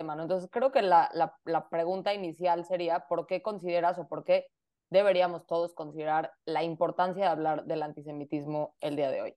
[0.00, 4.46] Entonces creo que la, la, la pregunta inicial sería, ¿por qué consideras o por qué
[4.90, 9.34] deberíamos todos considerar la importancia de hablar del antisemitismo el día de hoy?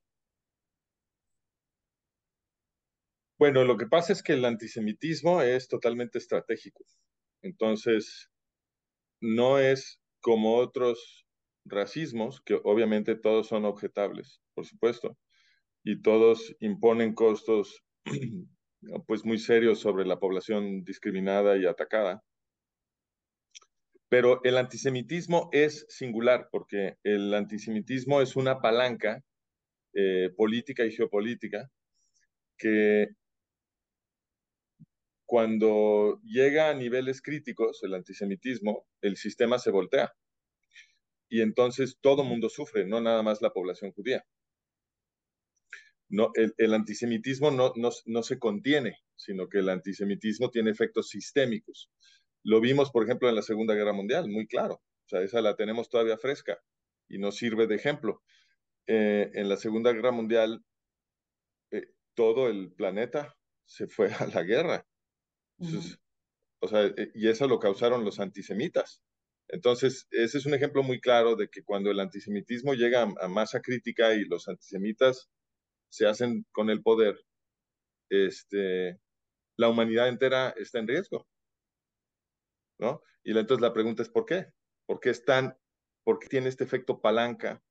[3.39, 6.85] Bueno, lo que pasa es que el antisemitismo es totalmente estratégico.
[7.41, 8.29] Entonces,
[9.19, 11.25] no es como otros
[11.65, 15.17] racismos, que obviamente todos son objetables, por supuesto,
[15.83, 17.83] y todos imponen costos
[19.07, 22.23] pues muy serios sobre la población discriminada y atacada.
[24.09, 29.23] Pero el antisemitismo es singular porque el antisemitismo es una palanca
[29.93, 31.69] eh, política y geopolítica
[32.57, 33.07] que
[35.25, 40.13] cuando llega a niveles críticos el antisemitismo, el sistema se voltea.
[41.29, 44.25] Y entonces todo mundo sufre, no nada más la población judía.
[46.11, 51.89] No, el, antisemitismo no, no, no se contiene, sino que el antisemitismo tiene efectos sistémicos.
[52.43, 54.75] Lo vimos, por ejemplo, en la Segunda Guerra Mundial, muy claro.
[54.75, 56.59] O sea, esa la tenemos todavía fresca
[57.07, 58.21] y nos sirve de ejemplo.
[58.87, 60.63] Eh, en la Segunda Guerra Mundial,
[61.71, 64.85] eh, todo el planeta se fue a la guerra
[66.59, 69.01] o sea, eh, y eso lo causaron los antisemitas.
[69.47, 73.61] Entonces, ese es un ejemplo muy claro de que cuando el antisemitismo llega a, masa
[73.61, 75.29] crítica y los antisemitas
[75.91, 77.19] se hacen con el poder,
[78.09, 78.99] este,
[79.57, 81.27] la humanidad entera está en riesgo.
[82.79, 83.01] ¿No?
[83.23, 84.47] Y entonces la pregunta es ¿por qué?
[84.87, 85.55] ¿Por qué están,
[86.03, 87.61] por qué tiene este efecto palanca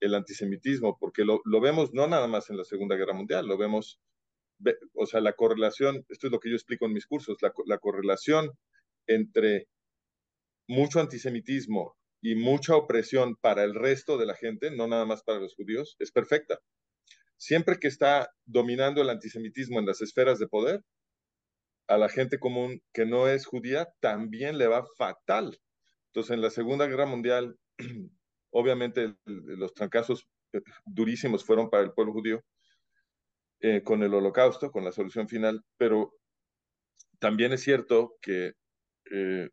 [0.00, 0.96] el antisemitismo?
[1.00, 4.00] Porque lo, lo vemos no nada más en la Segunda Guerra Mundial, lo vemos
[4.94, 8.50] o sea, la correlación, esto es lo que yo explico en mis cursos, la, correlación
[9.06, 9.68] entre
[10.68, 15.40] mucho antisemitismo y mucha opresión para el resto de la gente, no nada más para
[15.40, 16.60] los judíos, es perfecta.
[17.42, 20.84] Siempre que está dominando el antisemitismo en las esferas de poder,
[21.88, 25.58] a la gente común que no es judía también le va fatal.
[26.06, 27.58] Entonces, en la Segunda Guerra Mundial,
[28.52, 32.44] obviamente los trancazos eh, durísimos fueron para el pueblo judío,
[33.58, 36.14] eh, con el holocausto, con la solución final, pero
[37.18, 38.52] también es cierto que
[39.10, 39.48] eh,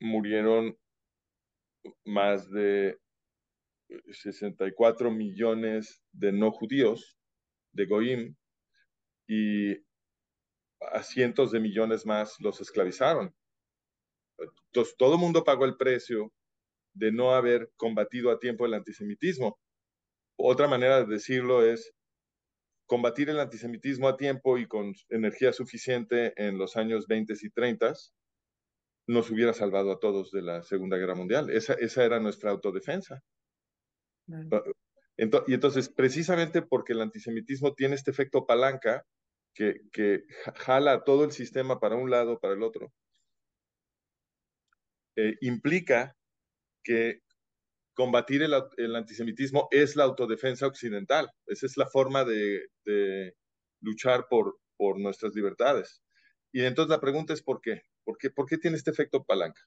[0.00, 0.76] murieron
[2.04, 2.98] más de
[4.10, 7.17] 64 millones de no judíos,
[7.72, 8.36] de Goim,
[9.28, 9.74] y
[10.80, 13.34] a cientos de millones más los esclavizaron.
[14.66, 16.32] Entonces, todo el mundo pagó el precio
[16.94, 19.58] de no haber combatido a tiempo el antisemitismo.
[20.36, 21.92] Otra manera de decirlo es,
[22.86, 27.92] combatir el antisemitismo a tiempo y con energía suficiente en los años 20 y 30
[29.08, 31.50] nos hubiera salvado a todos de la Segunda Guerra Mundial.
[31.50, 33.22] Esa, esa era nuestra autodefensa.
[35.20, 39.04] Ah, y entonces, precisamente porque el antisemitismo tiene este efecto palanca
[39.54, 40.24] que, que
[40.56, 42.92] jala todo el sistema para un lado, para el otro,
[45.16, 46.16] eh, implica
[46.84, 47.22] que
[47.94, 48.54] combatir el,
[48.94, 51.28] antisemitismo es la autodefensa occidental.
[51.46, 52.68] Esa es la forma de,
[53.80, 56.04] luchar por, por nuestras libertades.
[56.52, 57.82] Y entonces la pregunta es ¿por qué?
[58.04, 59.60] ¿Por qué, por qué tiene este efecto palanca?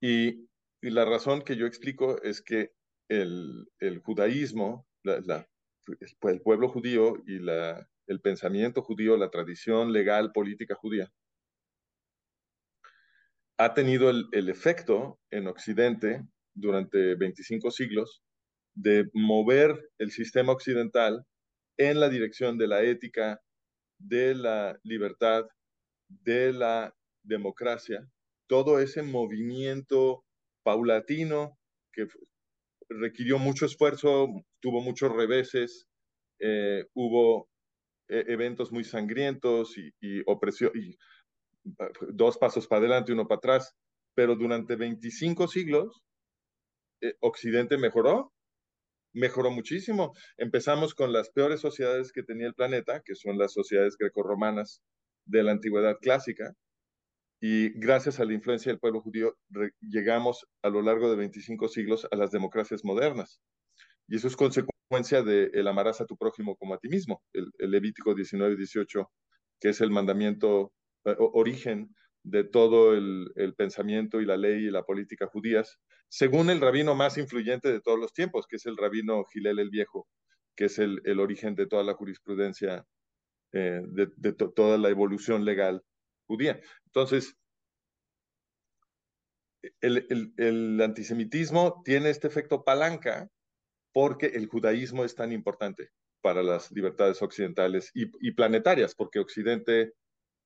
[0.00, 0.48] Y,
[0.80, 2.72] la razón que yo explico es que
[3.08, 3.66] el,
[4.04, 11.10] judaísmo, el, pueblo judío y la, el pensamiento judío, la tradición legal política judía,
[13.58, 16.24] ha tenido el, efecto en Occidente
[16.54, 18.22] durante 25 siglos
[18.74, 21.24] de mover el sistema occidental
[21.76, 23.40] en la dirección de la ética,
[23.98, 25.46] de la libertad,
[26.08, 28.08] de la democracia,
[28.46, 30.24] todo ese movimiento
[30.62, 31.58] paulatino
[31.92, 32.06] que
[32.88, 34.28] requirió mucho esfuerzo,
[34.60, 35.86] tuvo muchos reveses,
[36.40, 37.48] eh, hubo
[38.08, 40.96] eh, eventos muy sangrientos y, opresión, y
[42.12, 43.74] dos pasos para adelante uno para atrás,
[44.14, 46.02] pero durante 25 siglos
[47.02, 48.32] eh, Occidente mejoró,
[49.12, 50.14] mejoró muchísimo.
[50.36, 54.82] Empezamos con las peores sociedades que tenía el planeta, que son las sociedades grecorromanas
[55.26, 56.54] de la antigüedad clásica,
[57.40, 59.36] y gracias a la influencia del pueblo judío
[59.80, 63.40] llegamos a lo largo de 25 siglos a las democracias modernas.
[64.08, 67.52] Y eso es consecuencia de el amarás a tu prójimo como a ti mismo, el,
[67.58, 69.10] Levítico 19 y 18,
[69.60, 70.72] que es el mandamiento
[71.04, 71.94] eh, origen
[72.24, 77.18] de todo el, pensamiento y la ley y la política judías, según el rabino más
[77.18, 80.08] influyente de todos los tiempos, que es el rabino Gilel el Viejo,
[80.56, 82.84] que es el, origen de toda la jurisprudencia,
[83.52, 85.82] eh, de, toda la evolución legal
[86.28, 86.60] judía.
[86.86, 87.36] Entonces,
[89.80, 93.28] el, antisemitismo tiene este efecto palanca
[93.92, 95.90] porque el judaísmo es tan importante
[96.20, 99.94] para las libertades occidentales y, planetarias, porque Occidente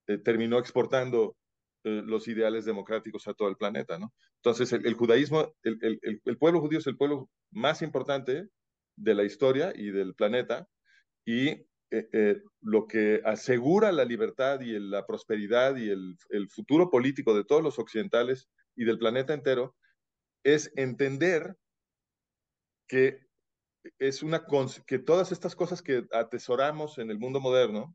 [0.07, 1.37] eh, terminó exportando
[1.85, 4.13] eh, los ideales democráticos a todo el planeta, ¿no?
[4.37, 8.49] Entonces, el, judaísmo, el, pueblo judío es el pueblo más importante
[8.97, 10.69] de la historia y del planeta,
[11.25, 16.17] y eh, eh, lo que asegura la libertad y la prosperidad y el,
[16.49, 19.77] futuro político de todos los occidentales y del planeta entero
[20.43, 21.55] es entender
[22.89, 23.21] que
[23.99, 24.47] es una
[24.87, 27.95] que todas estas cosas que atesoramos en el mundo moderno,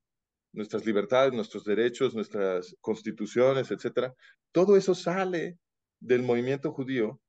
[0.54, 4.14] nuestras libertades, nuestros derechos, nuestras constituciones, etcétera,
[4.52, 5.58] todo eso sale
[6.00, 7.20] del movimiento judío,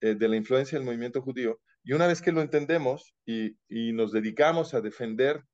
[0.00, 3.56] eh, de la influencia del movimiento judío, y una vez que lo entendemos y,
[3.92, 5.44] nos dedicamos a defender,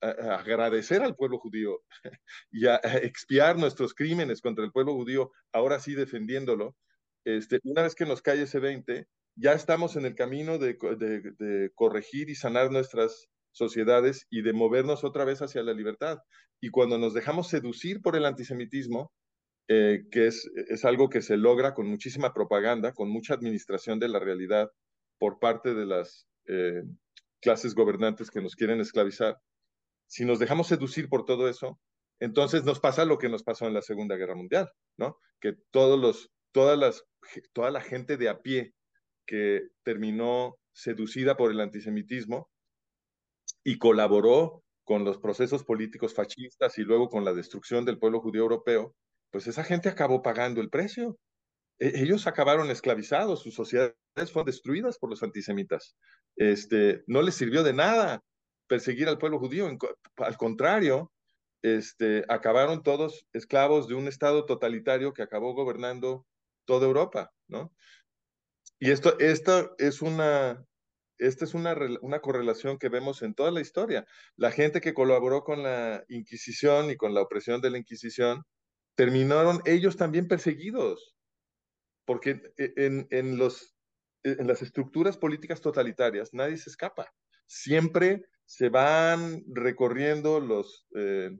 [0.00, 1.80] agradecer al pueblo judío
[2.50, 6.76] y a, expiar nuestros crímenes contra el pueblo judío, ahora sí defendiéndolo,
[7.24, 9.06] este, una vez que nos cae ese 20,
[9.36, 14.52] ya estamos en el camino de, de, de corregir y sanar nuestras sociedades y de
[14.52, 16.18] movernos otra vez hacia la libertad.
[16.60, 19.12] Y cuando nos dejamos seducir por el antisemitismo,
[19.68, 24.08] eh, que es, es algo que se logra con muchísima propaganda, con mucha administración de
[24.08, 24.70] la realidad
[25.18, 26.82] por parte de las eh,
[27.40, 29.40] clases gobernantes que nos quieren esclavizar,
[30.06, 31.78] si nos dejamos seducir por todo eso,
[32.20, 35.18] entonces nos pasa lo que nos pasó en la Segunda Guerra Mundial, ¿no?
[35.40, 37.04] Que todos los, todas las,
[37.52, 38.74] toda la gente de a pie
[39.26, 42.48] que terminó seducida por el antisemitismo
[43.64, 48.42] y colaboró con los procesos políticos fascistas y luego con la destrucción del pueblo judío
[48.42, 48.94] europeo,
[49.32, 51.18] pues esa gente acabó pagando el precio.
[51.78, 53.96] E, ellos acabaron esclavizados, sus sociedades
[54.32, 55.96] fueron destruidas por los antisemitas.
[56.36, 58.22] Este, no les sirvió de nada
[58.66, 59.68] perseguir al pueblo judío,
[60.16, 61.12] al contrario,
[61.62, 66.26] este, acabaron todos esclavos de un Estado totalitario que acabó gobernando
[66.64, 67.72] toda Europa, ¿no?
[68.78, 70.64] Y esto, esto es una,
[71.18, 74.06] esta es una, una correlación que vemos en toda la historia.
[74.36, 78.44] La gente que colaboró con la Inquisición y con la opresión de la Inquisición
[78.96, 81.16] terminaron ellos también perseguidos,
[82.04, 83.74] porque e, en, en, los,
[84.24, 87.12] en las estructuras políticas totalitarias nadie se escapa.
[87.46, 91.30] Siempre se van recorriendo los, eh,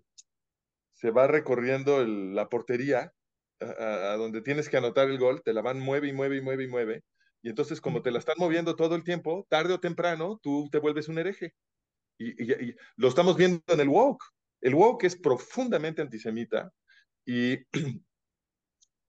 [0.93, 3.13] se va recorriendo la portería
[3.61, 6.65] a, donde tienes que anotar el gol, te la van mueve y mueve y mueve
[6.65, 7.05] y mueve.
[7.43, 10.79] Y entonces, como te la están moviendo todo el tiempo, tarde o temprano, tú te
[10.79, 11.55] vuelves un hereje.
[12.19, 14.25] Y, y lo estamos viendo en el woke.
[14.61, 16.73] El woke es profundamente antisemita,
[17.27, 17.59] y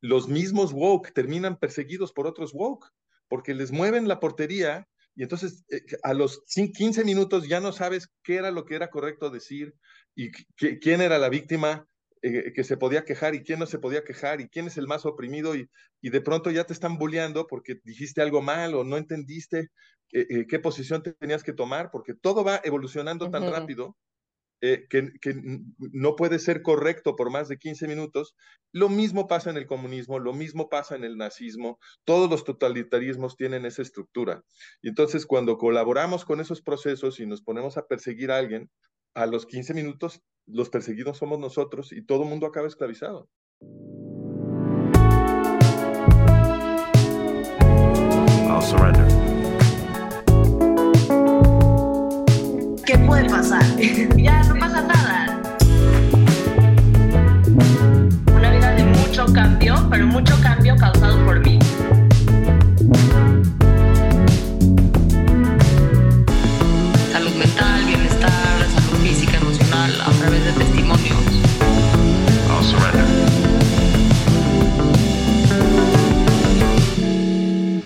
[0.01, 2.89] los mismos woke terminan perseguidos por otros woke,
[3.29, 8.07] porque les mueven la portería y entonces eh, a los 15 minutos ya no sabes
[8.23, 9.73] qué era lo que era correcto decir
[10.15, 11.87] y quién era la víctima
[12.21, 14.87] eh, que se podía quejar y quién no se podía quejar y quién es el
[14.87, 15.69] más oprimido y,
[16.01, 19.71] y de pronto ya te están bulleando porque dijiste algo mal o no entendiste
[20.13, 23.51] eh, qué posición tenías que tomar, porque todo va evolucionando tan uh -huh.
[23.51, 23.97] rápido
[24.61, 25.11] eh, que,
[25.77, 28.35] no puede ser correcto por más de 15 minutos.
[28.71, 33.35] Lo mismo pasa en el comunismo, lo mismo pasa en el nazismo, todos los totalitarismos
[33.35, 34.43] tienen esa estructura.
[34.81, 38.69] Y entonces cuando colaboramos con esos procesos y nos ponemos a perseguir a alguien,
[39.13, 43.29] a los 15 minutos los perseguidos somos nosotros y todo el mundo acaba esclavizado.
[48.57, 49.36] I'll surrender.
[53.07, 53.63] Puede pasar?
[54.17, 55.41] ya no pasa nada.
[58.35, 61.57] Una vida de mucho cambio, pero mucho cambio causado por mí.
[67.13, 71.25] Salud mental, bienestar, salud física, emocional, a través de testimonios.
[72.49, 73.07] I'll surrender.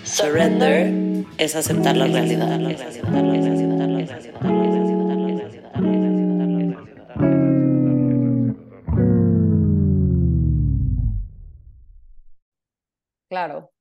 [0.04, 2.58] Surrender es aceptar la realidad.
[13.32, 13.72] Claro,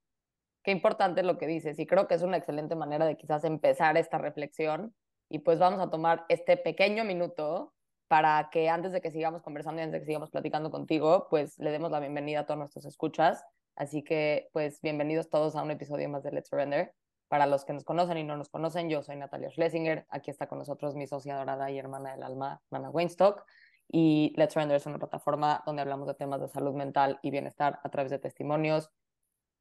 [0.63, 3.97] qué importante lo que dices y creo que es una excelente manera de quizás empezar
[3.97, 4.95] esta reflexión
[5.27, 7.73] y pues vamos a tomar este pequeño minuto
[8.07, 11.59] para que antes de que sigamos conversando y antes de que sigamos platicando contigo, pues
[11.59, 13.43] le demos la bienvenida a todos nuestros escuchas.
[13.75, 16.93] Así que pues bienvenidos todos a un episodio más de Let's Surrender.
[17.27, 20.05] Para los que nos conocen y no nos conocen, yo soy Natalia Schlesinger.
[20.11, 23.43] Aquí está con nosotros mi socia dorada y hermana del alma, Nana Weinstock.
[23.89, 27.81] Y Let's Surrender es una plataforma donde hablamos de temas de salud mental y bienestar
[27.83, 28.89] a través de testimonios,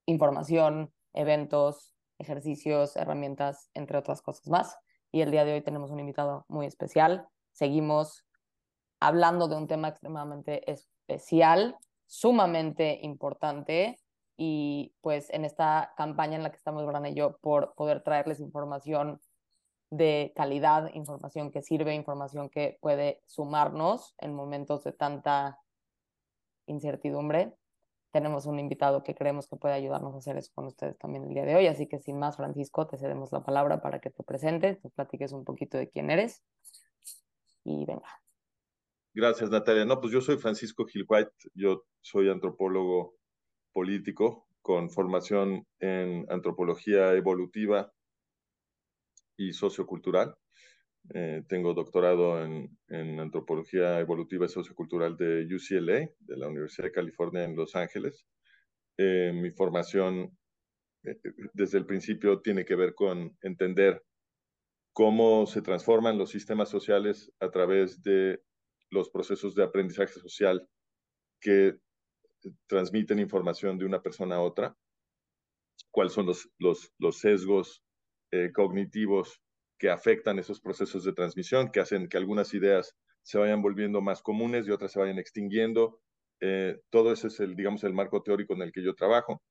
[0.07, 4.79] información, eventos, ejercicios, herramientas, entre otras cosas más.
[5.13, 7.27] Y el día de hoy tenemos un invitado muy especial.
[7.53, 8.25] Seguimos
[9.01, 11.77] hablando de un tema extremadamente especial,
[12.07, 13.99] sumamente importante.
[14.37, 18.41] Y pues en esta campaña en la que estamos, Brana y yo, por poder traerles
[18.41, 19.21] información
[19.91, 25.59] de calidad, información que sirve, información que puede sumarnos en momentos de tanta
[26.67, 27.55] incertidumbre,
[28.13, 31.35] tenemos un invitado que creemos que puede ayudarnos a hacer eso con ustedes también el
[31.35, 31.67] día de hoy.
[31.67, 35.33] Así que sin más, Francisco, te cedemos la palabra para que te presentes, te platiques
[35.33, 36.43] un poquito de quién eres
[37.65, 38.09] y venga.
[39.13, 39.85] Gracias, Natalia.
[39.85, 43.17] No, pues yo soy Francisco Gil White, yo soy antropólogo
[43.73, 47.93] político con formación en antropología evolutiva
[49.37, 50.37] y sociocultural.
[51.13, 56.93] Eh, tengo doctorado en, en, antropología evolutiva y sociocultural de UCLA, de la Universidad de
[56.93, 58.27] California en Los Ángeles.
[58.97, 60.37] Eh, mi formación
[61.05, 61.17] eh,
[61.55, 64.05] desde el principio tiene que ver con entender
[64.93, 68.43] cómo se transforman los sistemas sociales a través de
[68.91, 70.69] los procesos de aprendizaje social
[71.41, 71.79] que
[72.67, 74.77] transmiten información de una persona a otra,
[75.91, 77.83] cuáles son los, los, los sesgos
[78.33, 79.41] eh, cognitivos
[79.81, 84.21] que afectan esos procesos de transmisión, que hacen que algunas ideas se vayan volviendo más
[84.21, 86.01] comunes y otras se vayan extinguiendo.
[86.41, 89.43] Eh, todo ese es el, digamos, el marco teórico en el que yo trabajo.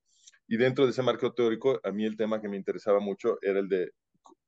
[0.46, 3.58] Y dentro de ese marco teórico, a mí el tema que me interesaba mucho era
[3.58, 3.90] el de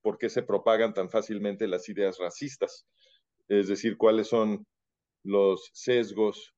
[0.03, 2.87] por qué se propagan tan fácilmente las ideas racistas.
[3.49, 4.65] Es decir, cuáles son
[5.25, 6.55] los sesgos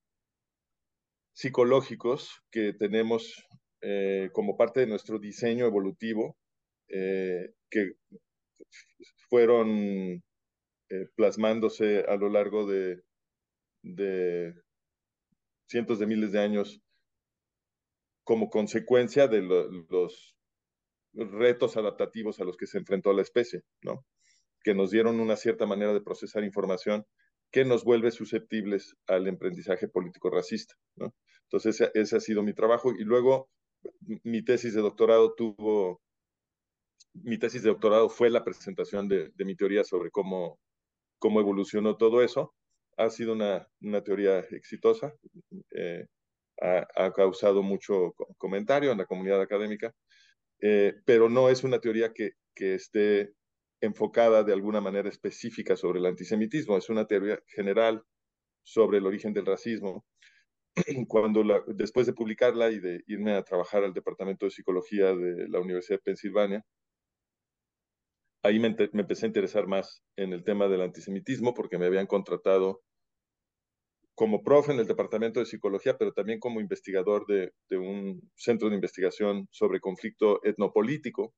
[1.33, 3.43] psicológicos que tenemos
[3.81, 6.37] eh, como parte de nuestro diseño evolutivo,
[6.89, 7.93] eh, que
[9.29, 10.23] fueron
[10.91, 13.03] eh, plasmándose a lo largo de,
[15.67, 16.81] cientos de miles de años
[18.25, 20.35] como consecuencia de lo, los
[21.13, 24.05] retos adaptativos a los que se enfrentó la especie, ¿no?
[24.63, 27.05] que nos dieron una cierta manera de procesar información
[27.53, 30.75] que nos vuelve susceptibles al emprendizaje político racista.
[30.97, 31.15] ¿no?
[31.45, 32.93] Entonces, ese, ha sido mi trabajo.
[32.99, 33.49] Y luego,
[34.25, 36.01] mi tesis de doctorado tuvo,
[37.15, 40.59] mi tesis de doctorado fue la presentación de, de mi teoría sobre cómo,
[41.19, 42.55] cómo evolucionó todo eso.
[42.97, 45.15] Ha sido una, una teoría exitosa,
[45.73, 46.07] eh,
[46.61, 49.93] ha, ha, causado mucho comentario en la comunidad académica,
[50.61, 53.33] eh, pero no es una teoría que, que esté
[53.81, 58.03] enfocada de alguna manera específica sobre el antisemitismo, es una teoría general
[58.63, 60.05] sobre el origen del racismo.
[61.09, 65.49] Cuando la, después de publicarla y de irme a trabajar al Departamento de Psicología de
[65.49, 66.65] la Universidad de Pensilvania,
[68.45, 72.83] ahí me, empecé a interesar más en el tema del antisemitismo porque me habían contratado
[74.15, 78.77] como profe en el Departamento de Psicología, pero también como investigador de, un centro de
[78.77, 81.35] investigación sobre conflicto etnopolítico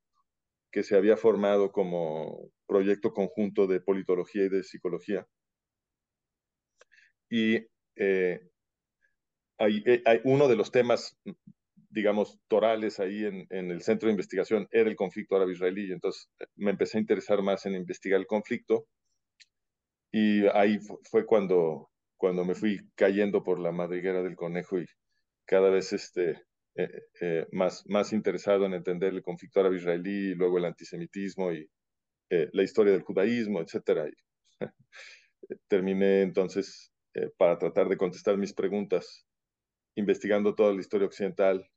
[0.71, 5.27] que se había formado como proyecto conjunto de politología y de psicología.
[7.31, 8.41] Y eh,
[9.59, 11.17] hay, hay, uno de los temas,
[11.97, 15.91] digamos, torales ahí en, en, el centro de investigación era el conflicto árabe-israelí.
[15.91, 18.87] Entonces me empecé a interesar más en investigar el conflicto.
[20.13, 20.79] Y ahí
[21.11, 21.89] fue cuando,
[22.19, 24.85] cuando me fui cayendo por la madriguera del conejo y
[25.47, 26.43] cada vez este,
[26.75, 31.67] eh, eh, más, más interesado en entender el conflicto árabe-israelí, luego el antisemitismo y
[32.29, 34.13] eh, la historia del judaísmo, etc.
[34.13, 34.61] Y,
[35.69, 39.26] terminé entonces, eh, para tratar de contestar mis preguntas,
[39.97, 41.69] investigando toda la historia occidental,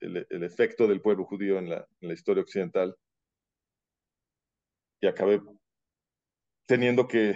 [0.00, 2.96] el, efecto del pueblo judío en la, historia occidental,
[5.00, 5.40] y acabé
[6.66, 7.34] teniendo que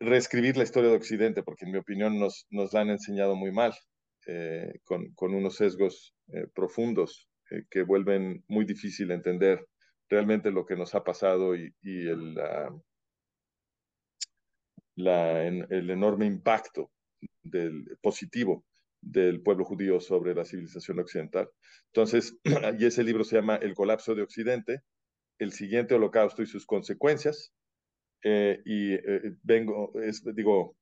[0.00, 3.74] reescribir la historia de Occidente, porque en mi opinión nos, la han enseñado muy mal
[4.26, 9.66] eh, con, unos sesgos eh, profundos eh, que vuelven muy difícil entender
[10.08, 12.36] realmente lo que nos ha pasado y, el,
[14.96, 16.90] el enorme impacto
[17.42, 18.64] del, positivo
[19.02, 21.50] del pueblo judío sobre la civilización occidental.
[21.86, 22.38] Entonces,
[22.78, 24.80] y ese libro se llama El colapso de Occidente,
[25.38, 27.52] el siguiente holocausto y sus consecuencias.
[28.24, 30.76] Eh, y eh, vengo, es, digo,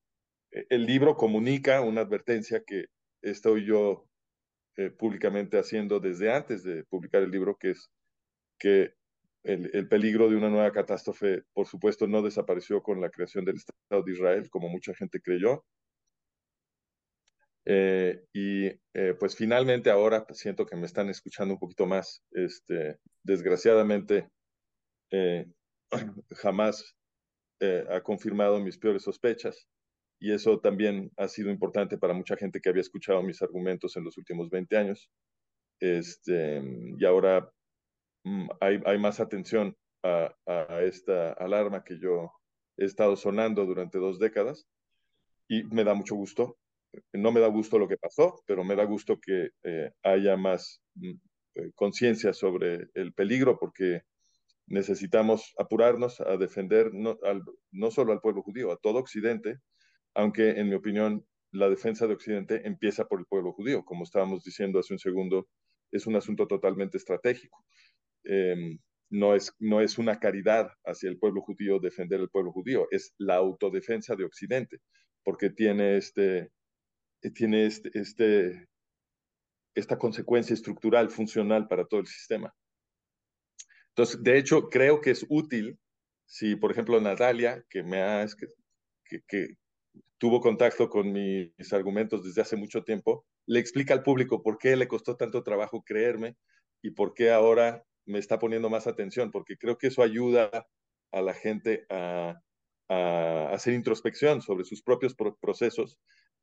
[0.51, 2.87] el libro comunica una advertencia que
[3.23, 4.07] estoy yo
[4.77, 7.91] eh, públicamente haciendo desde antes de publicar el libro, que es
[8.59, 8.95] que
[9.43, 13.57] el, el, peligro de una nueva catástrofe, por supuesto, no desapareció con la creación del
[13.57, 15.65] Estado de Israel, como mucha gente creyó.
[17.73, 22.25] Eh, y eh, pues finalmente ahora siento que me están escuchando un poquito más.
[22.33, 24.29] Este, desgraciadamente,
[25.13, 25.47] eh,
[26.33, 26.97] jamás
[27.91, 29.69] ha confirmado mis peores sospechas
[30.19, 34.05] y eso también ha sido importante para mucha gente que había escuchado mis argumentos en
[34.05, 35.11] los últimos 20 años.
[35.79, 36.63] Este,
[36.99, 37.53] y ahora
[38.25, 40.35] mm, hay, hay, más atención a,
[40.83, 42.33] esta alarma que yo
[42.79, 44.67] he estado sonando durante dos décadas
[45.47, 46.57] y me da mucho gusto.
[47.13, 50.83] No me da gusto lo que pasó, pero me da gusto que eh, haya más
[50.95, 51.11] mm,
[51.55, 54.03] eh, conciencia sobre el peligro porque
[54.67, 57.43] necesitamos apurarnos a defender no, al,
[57.91, 59.59] solo al pueblo judío, a todo Occidente,
[60.15, 63.85] aunque en mi opinión la defensa de Occidente empieza por el pueblo judío.
[63.85, 65.49] Como estábamos diciendo hace un segundo,
[65.91, 67.65] es un asunto totalmente estratégico.
[68.25, 68.79] Eh,
[69.11, 73.13] no, es, no es una caridad hacia el pueblo judío defender el pueblo judío, es
[73.19, 74.79] la autodefensa de Occidente,
[75.25, 76.51] porque tiene, este,
[77.29, 78.69] tiene este, este,
[79.75, 82.55] esta consecuencia estructural, funcional para todo el sistema.
[83.89, 85.79] Entonces, de hecho, creo que es útil
[86.25, 88.25] si, por ejemplo, Natalia, que me ha,
[89.05, 89.49] que, que,
[90.17, 94.77] tuvo contacto con mis argumentos desde hace mucho tiempo, le explica al público por qué
[94.77, 96.37] le costó tanto trabajo creerme
[96.83, 100.69] y por qué ahora me está poniendo más atención, porque creo que eso ayuda
[101.11, 102.41] a la gente a
[103.53, 105.99] hacer introspección sobre sus propios procesos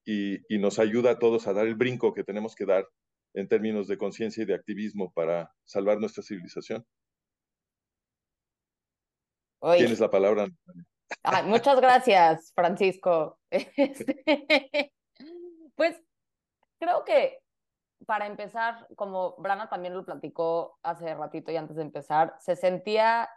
[0.08, 2.88] y, y, nos ayuda a todos a dar el brinco que tenemos que dar
[3.34, 6.86] en términos de conciencia y de activismo para salvar nuestra civilización.
[9.60, 9.80] Oye.
[9.80, 10.48] Tienes la palabra.
[11.46, 13.40] Muchas gracias, Francisco.
[13.50, 14.94] Este,
[15.76, 16.02] pues
[16.80, 17.40] creo que
[18.06, 23.30] para empezar, como Brana también lo platicó hace ratito y antes de empezar, se sentía,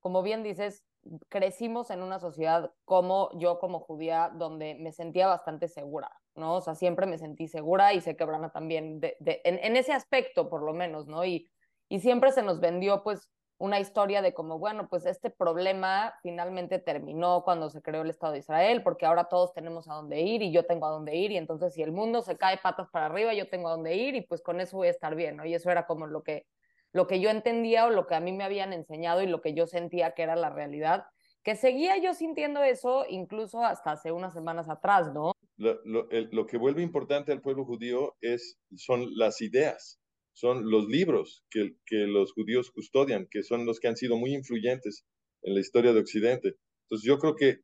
[0.00, 0.84] como bien dices,
[1.28, 6.56] crecimos en una sociedad como yo como judía, donde me sentía bastante segura, ¿no?
[6.56, 9.76] O sea, siempre me sentí segura y sé que Brana también, de, de, en, en,
[9.76, 11.24] ese aspecto por lo menos, ¿no?
[11.24, 11.48] Y,
[11.88, 16.78] y siempre se nos vendió pues una historia de como, bueno, pues este problema finalmente
[16.78, 20.42] terminó cuando se creó el Estado de Israel, porque ahora todos tenemos a dónde ir
[20.42, 23.06] y yo tengo a dónde ir, y entonces si el mundo se cae patas para
[23.06, 25.44] arriba, yo tengo a dónde ir y pues con eso voy a estar bien, ¿no?
[25.44, 26.46] Y eso era como lo que,
[26.92, 29.54] lo que yo entendía o lo que a mí me habían enseñado y lo que
[29.54, 31.04] yo sentía que era la realidad,
[31.42, 35.32] que seguía yo sintiendo eso incluso hasta hace unas semanas atrás, ¿no?
[35.56, 39.98] Lo, lo, lo que vuelve importante al pueblo judío es, son las ideas
[40.38, 44.34] son los libros que, que, los judíos custodian, que son los que han sido muy
[44.34, 45.04] influyentes
[45.42, 46.54] en la historia de Occidente.
[46.84, 47.58] Entonces yo creo que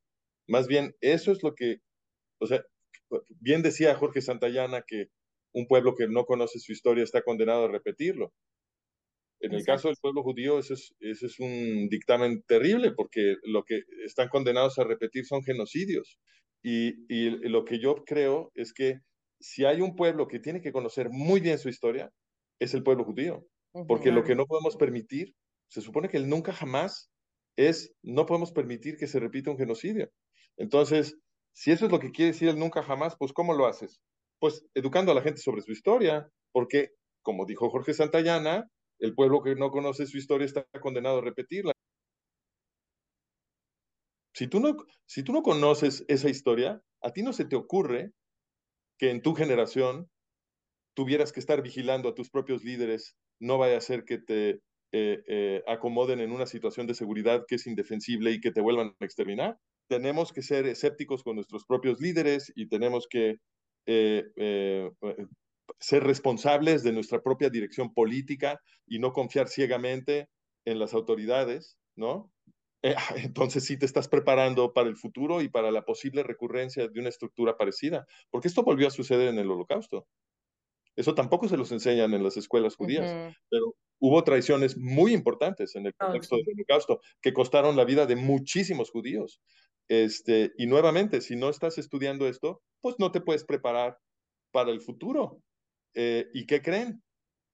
[0.49, 1.77] más bien eso es lo que,
[2.41, 2.65] o sea,
[3.41, 5.07] bien decía Jorge Santayana que
[5.53, 8.33] un pueblo que no conoce su historia está condenado a repetirlo.
[9.45, 13.63] En el caso del pueblo judío, eso es, eso es un dictamen terrible, porque lo
[13.65, 16.19] que están condenados a repetir son genocidios.
[16.63, 19.01] Y, y lo que yo creo es que
[19.41, 22.11] si hay un pueblo que tiene que conocer muy bien su historia,
[22.59, 23.47] es el pueblo judío.
[23.89, 25.35] Porque lo que no podemos permitir,
[25.69, 27.11] se supone que el nunca jamás
[27.57, 30.11] es, no podemos permitir que se repita un genocidio.
[30.57, 31.19] Entonces,
[31.53, 34.01] si eso es lo que quiere decir el nunca jamás, pues ¿cómo lo haces?
[34.39, 36.91] Pues educando a la gente sobre su historia, porque,
[37.23, 41.73] como dijo Jorge Santayana, el pueblo que no conoce su historia está condenado a repetirla.
[44.35, 44.77] Si tú no,
[45.07, 48.13] si tú no conoces esa historia, a ti no se te ocurre
[48.99, 50.09] que en tu generación
[50.95, 54.61] tuvieras que estar vigilando a tus propios líderes, no vaya a ser que te
[54.93, 58.95] eh, eh, acomoden en una situación de seguridad que es indefensible y que te vuelvan
[58.99, 59.59] a exterminar.
[59.89, 63.39] Tenemos que ser escépticos con nuestros propios líderes y tenemos que
[63.87, 64.25] eh,
[65.81, 70.29] ser responsables de nuestra propia dirección política y no confiar ciegamente
[70.65, 72.31] en las autoridades, ¿no?
[73.33, 77.09] entonces sí te estás preparando para el futuro y para la posible recurrencia de una
[77.09, 80.07] estructura parecida, porque esto volvió a suceder en el holocausto.
[80.97, 83.37] Eso tampoco se los enseñan en las escuelas judías, uh -huh.
[83.51, 86.45] pero hubo traiciones muy importantes en el contexto oh, sí.
[86.45, 89.41] del holocausto que costaron la vida de muchísimos judíos.
[89.89, 93.99] Este, y nuevamente, si no estás estudiando esto, pues no te puedes preparar
[94.53, 95.41] para el futuro.
[95.95, 97.03] Eh, ¿Y qué creen?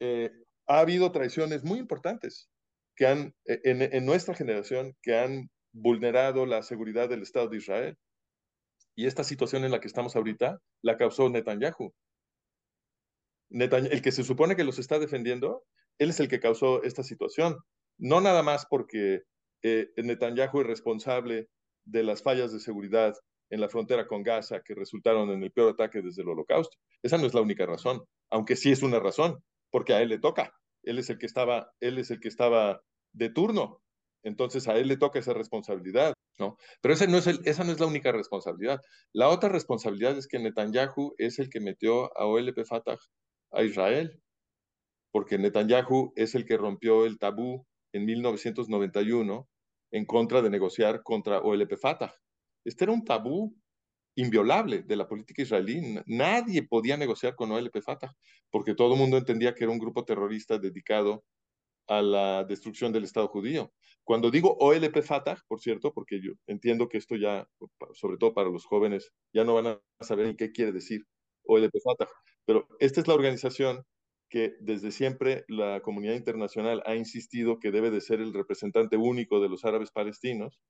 [0.01, 0.31] Eh,
[0.67, 2.49] ha habido traiciones muy importantes
[2.97, 7.59] que han, e, en, en nuestra generación, que han vulnerado la seguridad del Estado de
[7.59, 7.99] Israel.
[8.97, 11.93] Y esta situación en la que estamos ahorita la causó Netanyahu.
[13.51, 15.65] Netanyahu, el que se supone que los está defendiendo,
[15.99, 17.57] él es el que causó esta situación.
[17.99, 19.23] No nada más porque
[19.63, 21.49] eh, Netanyahu es responsable
[21.85, 23.15] de las fallas de seguridad
[23.51, 26.77] en la frontera con Gaza que resultaron en el peor ataque desde el holocausto.
[27.03, 30.19] Esa no es la única razón, aunque sí es una razón, porque a él le
[30.19, 30.53] toca.
[30.83, 32.81] Él es el que estaba, él es el que estaba
[33.13, 33.83] de turno.
[34.23, 36.57] Entonces a él le toca esa responsabilidad, ¿no?
[36.83, 38.81] Pero ese no es el, esa no es la única responsabilidad.
[39.13, 42.99] La otra responsabilidad es que Netanyahu es el que metió a OLP Fatah
[43.53, 44.21] a Israel,
[45.13, 49.49] porque Netanyahu es el que rompió el tabú en 1991
[49.93, 52.15] en contra de negociar contra OLP Fatah.
[52.65, 53.57] Este era un tabú
[54.21, 55.99] inviolable de la política israelí.
[56.07, 58.15] Nadie podía negociar con OLP Fatah,
[58.51, 61.25] porque todo el mundo entendía que era un grupo terrorista dedicado
[61.89, 63.73] a la destrucción del Estado judío.
[64.05, 67.49] Cuando digo OLP Fatah, por cierto, porque yo entiendo que esto ya,
[67.95, 71.05] sobre todo para los jóvenes, ya no van a saber en qué quiere decir
[71.45, 72.11] OLP Fatah,
[72.45, 73.85] pero esta es la organización
[74.29, 79.41] que desde siempre la comunidad internacional ha insistido que debe de ser el representante único
[79.41, 80.61] de los árabes palestinos.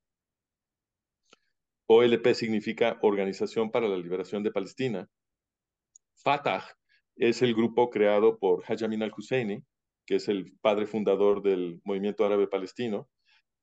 [1.92, 5.09] OLP significa Organización para la Liberación de Palestina
[6.22, 6.64] Fatah
[7.16, 9.61] es el grupo creado por Hajj Amin al-Husseini,
[10.07, 13.09] que es el padre fundador del movimiento árabe palestino,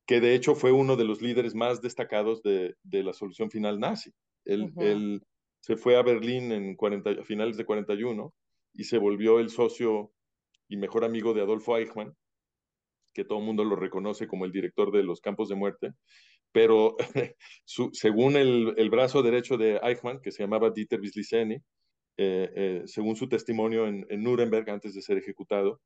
[0.06, 3.80] que de hecho fue uno de los líderes más destacados de, de la solución final
[3.80, 4.12] nazi.
[4.44, 5.22] Él,
[5.62, 8.34] se fue a Berlín en 40, a finales de 41
[8.74, 10.12] y se volvió el socio
[10.68, 12.14] y mejor amigo de Adolfo Eichmann,
[13.14, 15.94] que todo el mundo lo reconoce como el director de los campos de muerte,
[16.58, 16.98] pero
[17.94, 21.62] según el, el, brazo derecho de Eichmann, que se llamaba Dieter Wisliceni, eh,
[22.18, 25.80] eh, según su testimonio en, en, Nuremberg antes de ser ejecutado,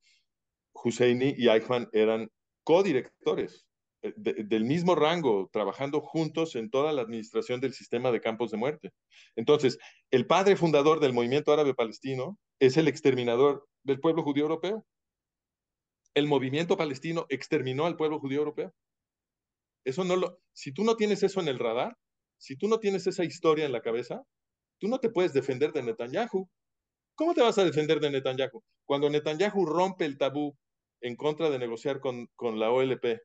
[0.73, 2.29] Husseini y Eichmann eran
[2.63, 3.67] codirectores
[4.01, 8.51] eh, de, del mismo rango, trabajando juntos en toda la administración del sistema de campos
[8.51, 8.91] de muerte.
[9.35, 9.77] Entonces,
[10.09, 14.85] el padre fundador del movimiento árabe palestino es el exterminador del pueblo judío europeo.
[16.13, 18.73] El movimiento palestino exterminó al pueblo judío europeo.
[19.85, 21.97] Eso no lo, si tú no tienes eso en el radar,
[22.37, 24.23] si tú no tienes esa historia en la cabeza,
[24.79, 26.49] tú no te puedes defender de Netanyahu.
[27.15, 28.63] ¿Cómo te vas a defender de Netanyahu?
[28.85, 30.57] Cuando Netanyahu rompe el tabú
[31.01, 33.19] en contra de negociar con, con la OLP,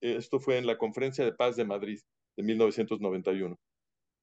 [0.00, 2.00] esto fue en la Conferencia de Paz de Madrid
[2.36, 3.58] de 1991.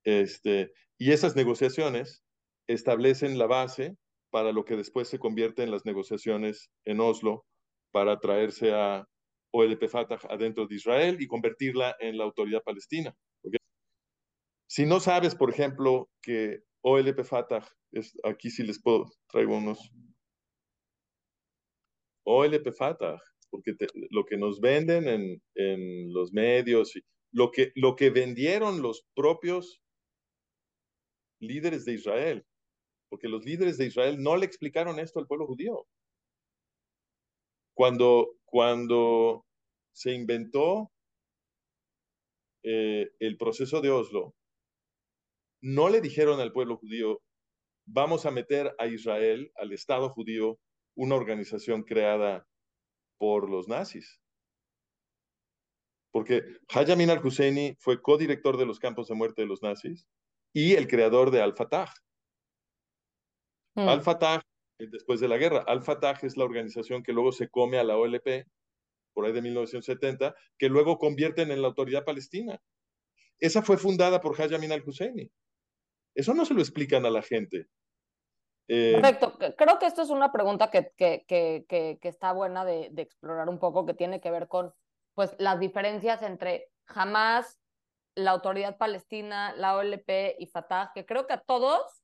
[0.04, 2.24] Este, y esas negociaciones
[2.68, 3.98] establecen la base
[4.30, 7.46] para lo que después se convierte en las negociaciones en Oslo
[7.92, 9.08] para traerse a
[9.58, 13.16] OLP Fatah adentro de Israel y convertirla en la autoridad palestina.
[13.44, 13.60] ¿okay?
[14.70, 19.92] Si no sabes, por ejemplo, que OLP Fatah, es, aquí sí les puedo, traigo unos.
[22.26, 27.72] OLP Fatah, porque te, lo que nos venden en, en los medios, y lo, que,
[27.76, 29.82] lo que vendieron los propios
[31.40, 32.46] líderes de Israel,
[33.10, 35.88] porque los líderes de Israel no le explicaron esto al pueblo judío.
[37.74, 39.47] Cuando, cuando
[39.98, 40.92] se inventó
[42.64, 44.36] eh, el proceso de Oslo,
[45.60, 47.20] no le dijeron al pueblo judío,
[47.88, 50.60] vamos a meter a Israel, al Estado judío,
[50.96, 52.48] una organización creada
[53.18, 54.22] por los nazis.
[56.12, 60.08] Porque Hajj Amin al-Husseini fue codirector de los campos de muerte de los nazis
[60.54, 61.92] y el creador de Al-Fatah.
[63.76, 63.90] Mm.
[63.90, 64.44] Al-Fatah,
[64.78, 68.46] después de la guerra, Al-Fatah es la organización que luego se come a la OLP,
[69.18, 72.62] por ahí de 1970, que luego convierten en la autoridad palestina.
[73.40, 75.28] Esa fue fundada por Hajj Amin al-Husseini.
[76.14, 77.66] Eso no se lo explican a la gente.
[78.68, 79.36] Eh, Perfecto.
[79.58, 81.66] Creo que esto es una pregunta que, que, que,
[82.00, 84.72] que está buena de, de, explorar un poco, que tiene que ver con
[85.16, 87.58] pues, las diferencias entre jamás
[88.14, 92.04] la autoridad palestina, la OLP y Fatah, que creo que a todos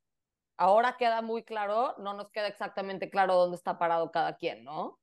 [0.57, 4.99] ahora queda muy claro, no nos queda exactamente claro dónde está parado cada quien, ¿no?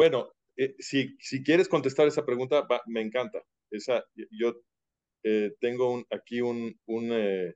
[0.00, 3.42] Bueno, eh, si, si quieres contestar esa pregunta, me encanta.
[3.70, 4.54] Esa, yo
[5.22, 7.54] eh, tengo un, aquí un, un eh,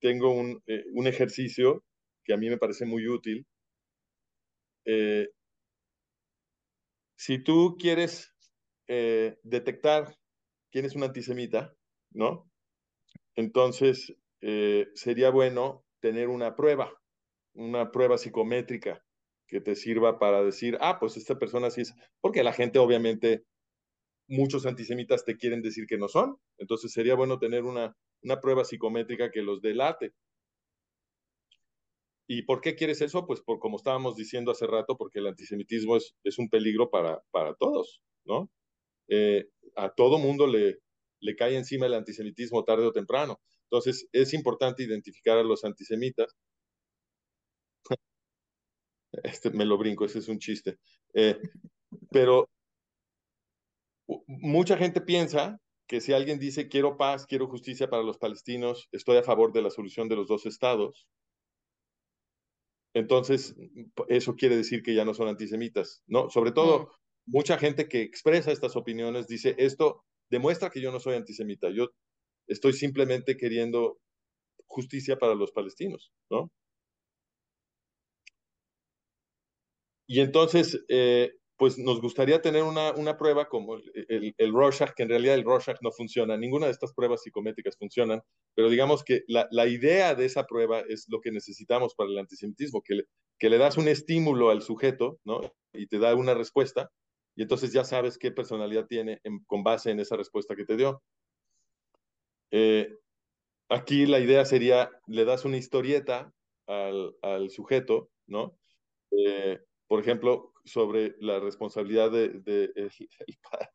[0.00, 0.62] tengo un,
[0.94, 1.84] un, ejercicio
[2.24, 3.46] que a mí me parece muy útil.
[7.16, 8.32] Si tú quieres
[8.86, 10.16] detectar
[10.72, 11.74] quién es un antisemita,
[12.12, 12.50] ¿no?
[13.36, 14.14] Entonces,
[14.94, 16.90] sería bueno tener una prueba,
[17.52, 19.04] una prueba psicométrica
[19.50, 23.44] que te sirva para decir, ah, pues esta persona sí es, porque la gente obviamente,
[24.28, 28.64] muchos antisemitas te quieren decir que no son, entonces sería bueno tener una, una prueba
[28.64, 30.12] psicométrica que los delate.
[32.28, 33.26] ¿Y por qué quieres eso?
[33.26, 37.20] Pues por como estábamos diciendo hace rato, porque el antisemitismo es, es un peligro para,
[37.32, 38.48] para todos, ¿no?
[39.08, 40.78] Eh, a todo mundo le,
[41.20, 43.40] le cae encima el antisemitismo tarde o temprano.
[43.64, 46.36] Entonces, es importante identificar a los antisemitas.
[49.12, 50.78] Este me lo brinco, ese es un chiste.
[51.14, 51.38] Eh,
[52.10, 52.48] pero
[54.26, 59.16] mucha gente piensa que si alguien dice quiero paz, quiero justicia para los palestinos, estoy
[59.16, 61.06] a favor de la solución de los dos estados,
[62.94, 63.56] entonces
[64.08, 66.28] eso quiere decir que ya no son antisemitas, ¿no?
[66.30, 66.88] Sobre todo, mm.
[67.26, 71.90] mucha gente que expresa estas opiniones dice, esto demuestra que yo no soy antisemita, yo
[72.46, 73.98] estoy simplemente queriendo
[74.66, 76.50] justicia para los palestinos, ¿no?
[80.10, 85.04] Y entonces, eh, pues nos gustaría tener una, una prueba como el, el, Rorschach, que
[85.04, 88.20] en realidad el Rorschach no funciona, ninguna de estas pruebas psicométricas funcionan,
[88.56, 92.18] pero digamos que la, la idea de esa prueba es lo que necesitamos para el
[92.18, 93.04] antisemitismo, que le,
[93.38, 95.42] que le das un estímulo al sujeto, ¿no?
[95.72, 96.90] Y te da una respuesta,
[97.36, 100.76] y entonces ya sabes qué personalidad tiene en, con base en esa respuesta que te
[100.76, 101.04] dio.
[102.50, 102.96] Eh,
[103.68, 106.32] aquí la idea sería, le das una historieta
[106.66, 108.56] al, al sujeto, ¿no?
[109.12, 112.72] Eh, por ejemplo, sobre la responsabilidad de, de,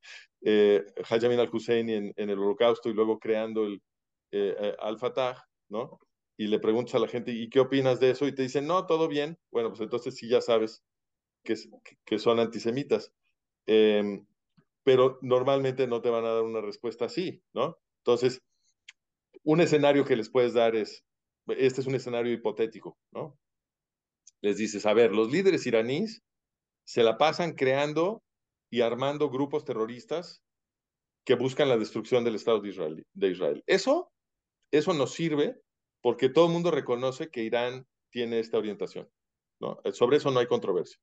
[0.45, 3.81] eh, Hajj Amin al-Husseini en, el holocausto y luego creando el
[4.31, 5.99] eh, Al-Fatah, ¿no?
[6.37, 8.27] Y le preguntas a la gente, ¿y qué opinas de eso?
[8.27, 9.37] Y te dicen, no, todo bien.
[9.51, 10.85] Bueno, pues entonces sí ya sabes
[11.43, 13.11] que, son antisemitas.
[13.67, 14.21] Eh,
[14.85, 17.77] pero normalmente no te van a dar una respuesta así, ¿no?
[18.05, 18.41] Entonces,
[19.43, 21.03] un escenario que les puedes dar es,
[21.47, 23.37] este es un escenario hipotético, ¿no?
[24.45, 26.21] Les dices, a ver, los líderes iraníes
[26.85, 28.21] se la pasan creando
[28.69, 30.43] y armando grupos terroristas
[31.25, 33.63] que buscan la destrucción del Estado de Israel.
[33.65, 34.11] Eso,
[34.71, 35.59] eso nos sirve
[35.99, 39.09] porque todo el mundo reconoce que Irán tiene esta orientación.
[39.93, 40.99] Sobre eso no hay controversia.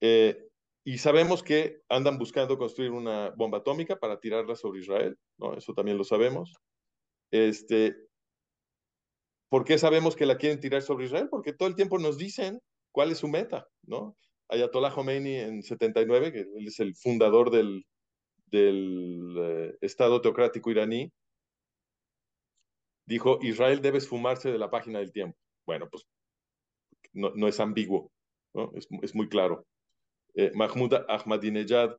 [0.00, 0.48] Eh,
[0.82, 5.18] y sabemos que andan buscando construir una bomba atómica para tirarla sobre Israel.
[5.58, 6.54] Eso también lo sabemos.
[7.30, 8.03] Este,
[9.54, 11.28] ¿Por qué sabemos que la quieren tirar sobre Israel?
[11.30, 14.16] Porque todo el tiempo nos dicen cuál es su meta, ¿no?
[14.48, 17.86] Ayatollah Khomeini en 79, que él es el fundador del,
[18.50, 21.12] eh, Estado teocrático iraní,
[23.06, 25.38] dijo, Israel debe esfumarse de la página del tiempo.
[25.64, 26.02] Bueno, pues
[27.12, 28.10] no, es ambiguo,
[28.74, 29.64] es muy claro
[30.34, 31.96] eh, Mahmoud Ahmadinejad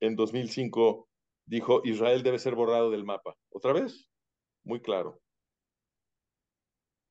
[0.00, 1.08] en 2005
[1.44, 3.34] dijo, Israel debe ser borrado del mapa.
[3.50, 4.08] ¿Otra vez?
[4.62, 5.23] Muy claro.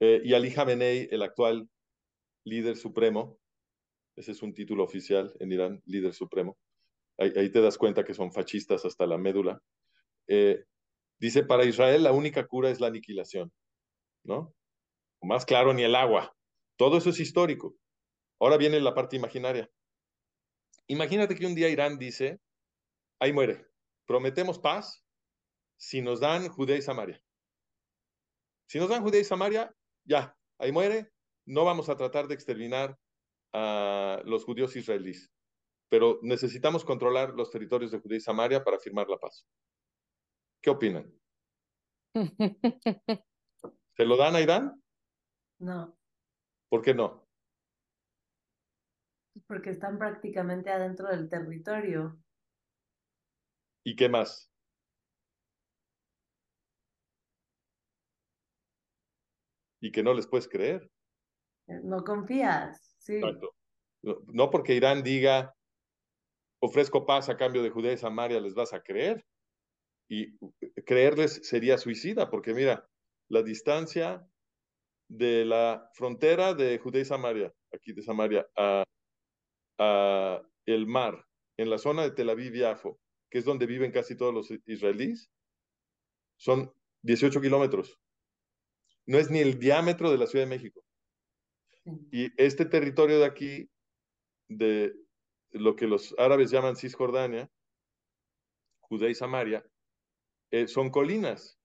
[0.06, 1.70] Eh, y Ali Khamenei, el actual
[2.44, 3.40] líder supremo,
[4.18, 6.58] ese es un título oficial en Irán, líder supremo,
[7.18, 9.62] ahí, te das cuenta que son fascistas hasta la médula,
[10.28, 10.66] eh,
[11.22, 13.54] dice, para Israel la única cura es la aniquilación,
[14.26, 14.54] ¿no?
[15.22, 16.36] Más claro ni el agua.
[16.76, 17.74] Todo eso es histórico.
[18.42, 19.70] Ahora viene la parte imaginaria.
[20.88, 22.42] Imagínate que un día Irán dice,
[23.22, 23.66] ahí muere,
[24.06, 25.02] prometemos paz
[25.78, 27.24] si nos dan Judea y Samaria.
[28.68, 29.74] Si nos dan Judea y Samaria,
[30.06, 31.12] ya, ahí muere,
[31.46, 32.98] no vamos a tratar de exterminar
[33.54, 35.32] a los judíos israelíes,
[35.90, 39.48] pero necesitamos controlar los territorios de Judea y Samaria para firmar la paz.
[40.62, 41.14] ¿Qué opinan?
[43.96, 44.82] ¿Se lo dan a Irán?
[45.60, 45.98] No.
[46.70, 47.28] ¿Por qué no?
[49.48, 52.18] Porque están prácticamente adentro del territorio.
[53.84, 54.53] ¿Y qué más?
[59.84, 60.90] Y que no les puedes creer.
[61.68, 63.16] No confías, sí.
[63.16, 63.54] Exacto.
[64.02, 65.54] No, no porque Irán diga,
[66.62, 69.26] ofrezco paz a cambio de Judea y Samaria, les vas a creer.
[70.10, 70.38] Y
[70.86, 72.88] creerles sería suicida, porque mira,
[73.30, 74.26] la distancia
[75.10, 78.86] de la frontera de Judea y Samaria, aquí de Samaria, a,
[79.80, 81.26] a el mar,
[81.58, 84.50] en la zona de Tel Aviv y Afo, que es donde viven casi todos los
[84.66, 85.30] israelíes,
[86.38, 88.00] son 18 kilómetros.
[89.06, 90.84] No es ni el diámetro de la Ciudad de México.
[92.12, 93.70] Y este territorio de aquí,
[94.48, 94.94] de
[95.52, 97.50] lo que los árabes llaman Cisjordania,
[98.82, 99.66] Judea y Samaria,
[100.52, 101.60] eh, son colinas.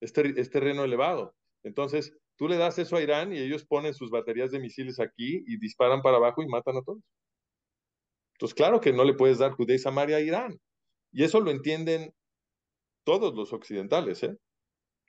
[0.00, 1.34] Es, ter es terreno elevado.
[1.64, 5.42] Entonces, tú le das eso a Irán y ellos ponen sus baterías de misiles aquí
[5.46, 7.02] y disparan para abajo y matan a todos.
[8.34, 10.60] Entonces, claro que no le puedes dar Judea y Samaria a Irán.
[11.12, 12.12] Y eso lo entienden
[13.04, 14.22] todos los occidentales.
[14.22, 14.36] ¿eh?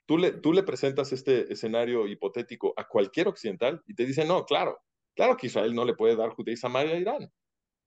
[0.08, 4.78] Tú, le, presentas este escenario hipotético a cualquier occidental y te dicen, no, claro,
[5.14, 7.30] claro que Israel no le puede dar Judea y a Irán.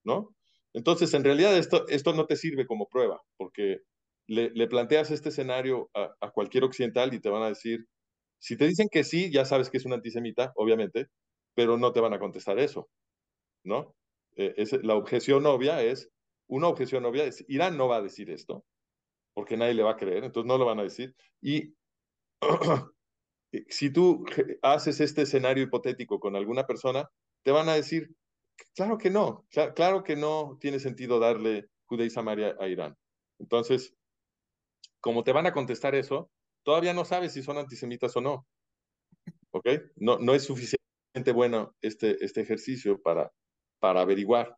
[0.04, 0.32] ¿no?
[0.72, 3.80] Entonces, en realidad esto, esto no te sirve como prueba, porque
[4.28, 7.88] le, planteas este escenario a, cualquier occidental y te van a decir,
[8.38, 11.08] si te dicen que sí, ya sabes que es un antisemita, obviamente,
[11.54, 12.88] pero no te van a contestar eso,
[13.64, 13.96] ¿no?
[14.36, 14.54] Eh,
[14.84, 16.08] la objeción obvia es,
[16.46, 18.64] una objeción obvia es, Irán no va a decir esto,
[19.34, 21.16] porque nadie le va a creer, entonces no lo van a decir.
[21.40, 21.74] Y
[23.68, 24.24] si tú
[24.62, 27.08] haces este escenario hipotético con alguna persona,
[27.42, 28.14] te van a decir,
[28.74, 32.96] claro que no, claro, que no tiene sentido darle Judea y Samaria a Irán.
[33.38, 33.94] Entonces,
[35.00, 36.30] como te van a contestar eso,
[36.64, 38.46] todavía no sabes si son antisemitas o no.
[39.50, 39.68] ¿Ok?
[39.96, 43.30] No, no es suficientemente bueno este, este ejercicio para,
[43.80, 44.56] para averiguar.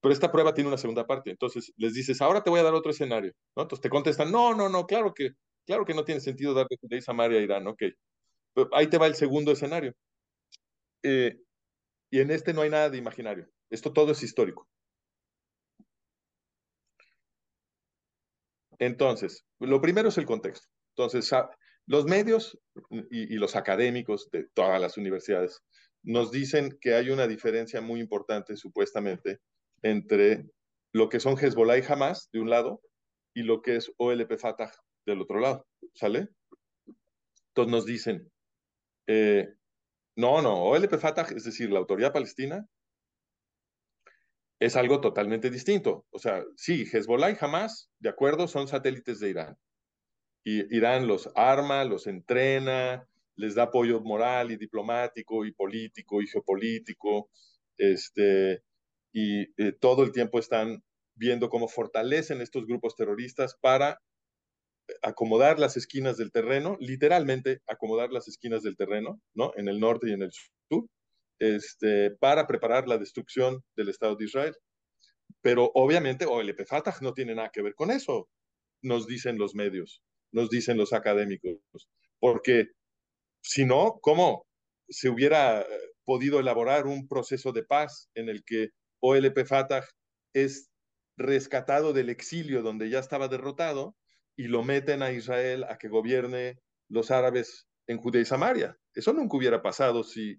[0.00, 1.30] Pero esta prueba tiene una segunda parte.
[1.30, 3.32] Entonces les dices, ahora te voy a dar otro escenario.
[3.56, 3.62] ¿no?
[3.62, 5.32] Entonces te contestan, no, no, no, claro que,
[5.68, 7.66] claro que no tiene sentido darle Judea y Samaria a Irán.
[7.66, 7.82] Ok.
[8.72, 9.92] Ahí te va el segundo escenario.
[11.02, 11.38] Eh,
[12.10, 13.46] y en este no hay nada de imaginario.
[13.68, 14.66] Esto todo es histórico.
[18.78, 20.66] Entonces, lo primero es el contexto.
[20.96, 21.30] Entonces,
[21.86, 22.58] los medios
[23.10, 25.62] y, y, los académicos de todas las universidades
[26.02, 29.40] nos dicen que hay una diferencia muy importante, supuestamente,
[29.82, 30.46] entre
[30.92, 32.80] lo que son Hezbollah y Hamas, de un lado,
[33.34, 34.72] y lo que es OLP Fatah,
[35.12, 35.66] del otro lado.
[35.94, 36.28] ¿Sale?
[37.48, 38.30] Entonces nos dicen,
[39.06, 39.48] eh,
[40.16, 42.68] no, no, OLP Fatah, es decir, la autoridad palestina,
[44.60, 46.06] es algo totalmente distinto.
[46.10, 49.58] O sea, sí, Hezbollah y Hamas, de acuerdo, son satélites de Irán.
[50.44, 56.26] Y Irán los arma, los entrena, les da apoyo moral y diplomático y político y
[56.26, 57.30] geopolítico,
[57.76, 58.62] este,
[59.12, 60.82] y eh, todo el tiempo están
[61.14, 64.00] viendo cómo fortalecen estos grupos terroristas para
[65.02, 69.52] acomodar las esquinas del terreno, literalmente acomodar las esquinas del terreno, ¿no?
[69.56, 70.86] En el norte y en el sur,
[71.38, 74.56] este, para preparar la destrucción del Estado de Israel.
[75.42, 78.28] Pero obviamente OLP Fatah no tiene nada que ver con eso,
[78.82, 81.58] nos dicen los medios, nos dicen los académicos,
[82.20, 82.68] porque
[83.42, 84.46] si no, ¿cómo
[84.88, 85.66] se hubiera
[86.04, 88.70] podido elaborar un proceso de paz en el que
[89.00, 89.84] OLP Fatah
[90.34, 90.70] es
[91.18, 93.94] rescatado del exilio donde ya estaba derrotado
[94.38, 98.78] y lo meten a Israel a que gobierne los árabes en Judea y Samaria.
[98.94, 100.36] Eso nunca hubiera pasado si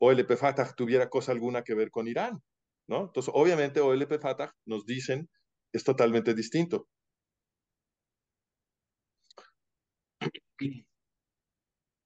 [0.00, 2.40] OLP Fatah tuviera cosa alguna que ver con Irán,
[2.88, 3.06] ¿no?
[3.06, 5.28] Entonces, obviamente OLP Fatah nos dicen
[5.72, 6.86] es totalmente distinto.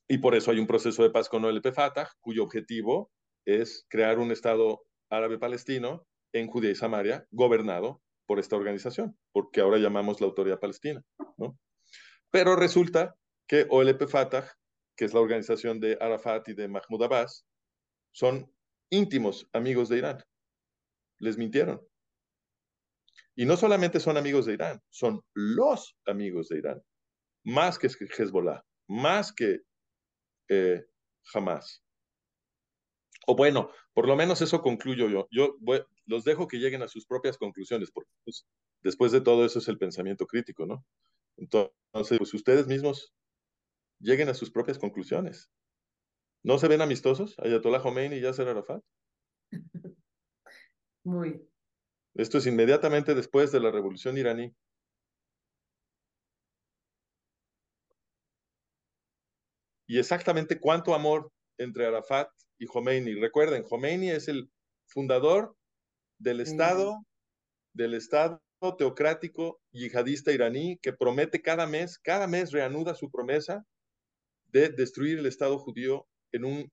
[0.08, 3.10] Y por eso hay un proceso de paz con OLP Fatah, cuyo objetivo
[3.44, 9.60] es crear un Estado árabe palestino en Judea y Samaria, gobernado por esta organización, porque
[9.60, 11.02] ahora llamamos la Autoridad Palestina,
[11.36, 11.58] ¿no?
[12.30, 13.14] Pero resulta
[13.48, 14.50] que OLP Fatah,
[14.96, 17.46] que es la organización de Arafat y de Mahmoud Abbas,
[18.12, 18.52] son
[18.90, 20.24] íntimos amigos de Irán.
[21.18, 21.80] Les mintieron.
[23.36, 26.82] Y no solamente son amigos de Irán, son los amigos de Irán,
[27.44, 29.60] más que Hezbollah, más que
[30.48, 30.84] eh,
[31.34, 31.84] Hamas.
[33.26, 35.28] O bueno, por lo menos eso concluyo yo.
[35.30, 35.56] Yo
[36.06, 38.46] los dejo que lleguen a sus propias conclusiones, porque pues,
[38.82, 40.84] después de todo eso es el pensamiento crítico, ¿no?
[41.36, 43.12] Entonces, pues ustedes mismos
[44.00, 45.50] lleguen a sus propias conclusiones.
[46.42, 47.34] ¿No se ven amistosos?
[47.38, 48.82] Ayatollah Khomeini y Yasser Arafat.
[51.04, 51.40] Muy.
[52.14, 54.54] Esto es inmediatamente después de la revolución iraní.
[59.88, 63.14] Y exactamente cuánto amor entre Arafat y Khomeini.
[63.14, 64.50] Recuerden, Khomeini es el
[64.86, 65.56] fundador
[66.18, 67.04] del Estado,
[67.74, 68.40] del Estado
[68.78, 73.64] teocrático yihadista iraní que promete cada mes, cada mes reanuda su promesa
[74.46, 76.72] de destruir el Estado judío en un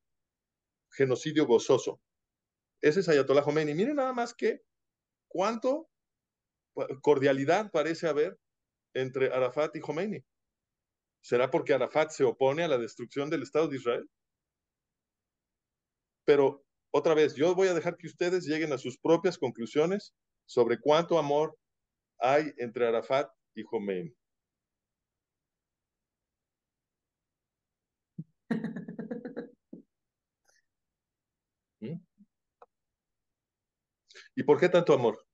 [0.92, 2.00] genocidio gozoso.
[2.82, 3.74] Ese es Ayatollah Khomeini.
[3.74, 4.62] Miren nada más que
[5.28, 5.90] cuánto
[7.02, 8.38] cordialidad parece haber
[8.94, 10.24] entre Arafat y Khomeini.
[11.22, 14.10] ¿Será porque Arafat se opone a la destrucción del Estado de Israel?
[16.26, 20.14] Pero otra vez, yo voy a dejar que ustedes lleguen a sus propias conclusiones
[20.46, 21.58] sobre cuánto amor
[22.20, 24.16] hay entre Arafat y Khomeini.
[31.82, 32.00] ¿Mm?
[34.36, 35.26] ¿Y por qué tanto amor?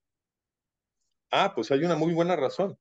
[1.29, 2.79] Ah, pues hay una muy buena razón.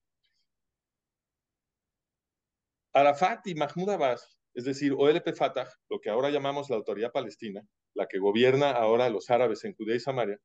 [2.93, 7.63] Arafat y Mahmoud Abbas, es decir, OLP Fatah, lo que ahora llamamos la Autoridad Palestina,
[7.95, 10.39] la que gobierna ahora los árabes en Judea y Samaria,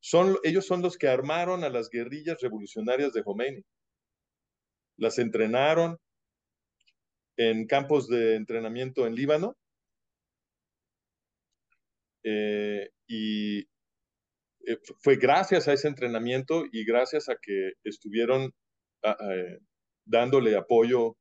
[0.00, 3.62] son, ellos son los que armaron a las guerrillas revolucionarias de Khomeini.
[4.98, 5.98] Las entrenaron
[7.36, 9.56] en campos de entrenamiento en Líbano
[12.24, 18.52] eh, y eh, fue gracias a ese entrenamiento y gracias a que estuvieron
[19.02, 19.58] eh,
[20.04, 21.16] dándole apoyo,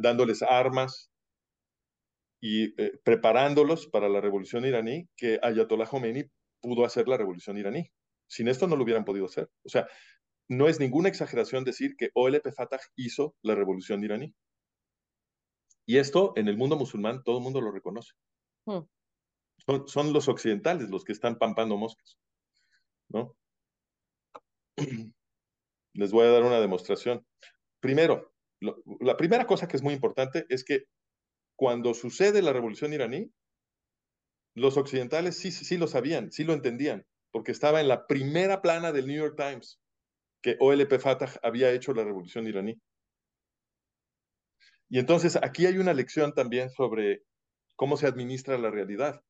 [0.00, 1.10] dándoles armas
[2.44, 6.24] y eh, preparándolos para la revolución iraní, que Ayatollah Khomeini
[6.60, 7.90] pudo hacer la revolución iraní.
[8.26, 9.48] Sin esto no lo hubieran podido hacer.
[9.64, 9.88] O sea,
[10.50, 14.34] no es ninguna exageración decir que OLP Fatah hizo la revolución iraní.
[15.86, 18.12] Y esto en el mundo musulmán todo el mundo lo reconoce.
[18.66, 18.84] Hmm.
[19.64, 22.18] Son, son, los occidentales los que están pampando moscas.
[23.08, 23.34] ¿no?
[25.94, 27.24] Les voy a dar una demostración.
[27.80, 28.33] Primero,
[29.00, 30.84] la primera cosa que es muy importante es que
[31.56, 33.30] cuando sucede la revolución iraní,
[34.56, 38.92] los occidentales sí, sí lo sabían, sí lo entendían, porque estaba en la primera plana
[38.92, 39.80] del New York Times
[40.42, 42.78] que OLP Fatah había hecho la revolución iraní.
[44.90, 47.22] Y entonces aquí hay una lección también sobre
[47.76, 49.22] cómo se administra la realidad,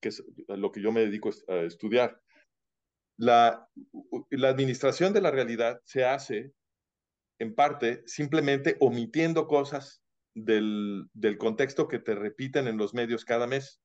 [0.00, 2.20] que es lo que yo me dedico a estudiar.
[3.16, 3.66] La,
[4.30, 6.52] la administración de la realidad se hace
[7.42, 10.00] en parte simplemente omitiendo cosas
[10.32, 13.82] del, contexto que te repiten en los medios cada mes.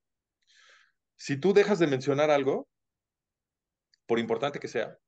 [1.16, 2.70] Si tú dejas de mencionar algo,
[4.05, 4.99] por importante que sea,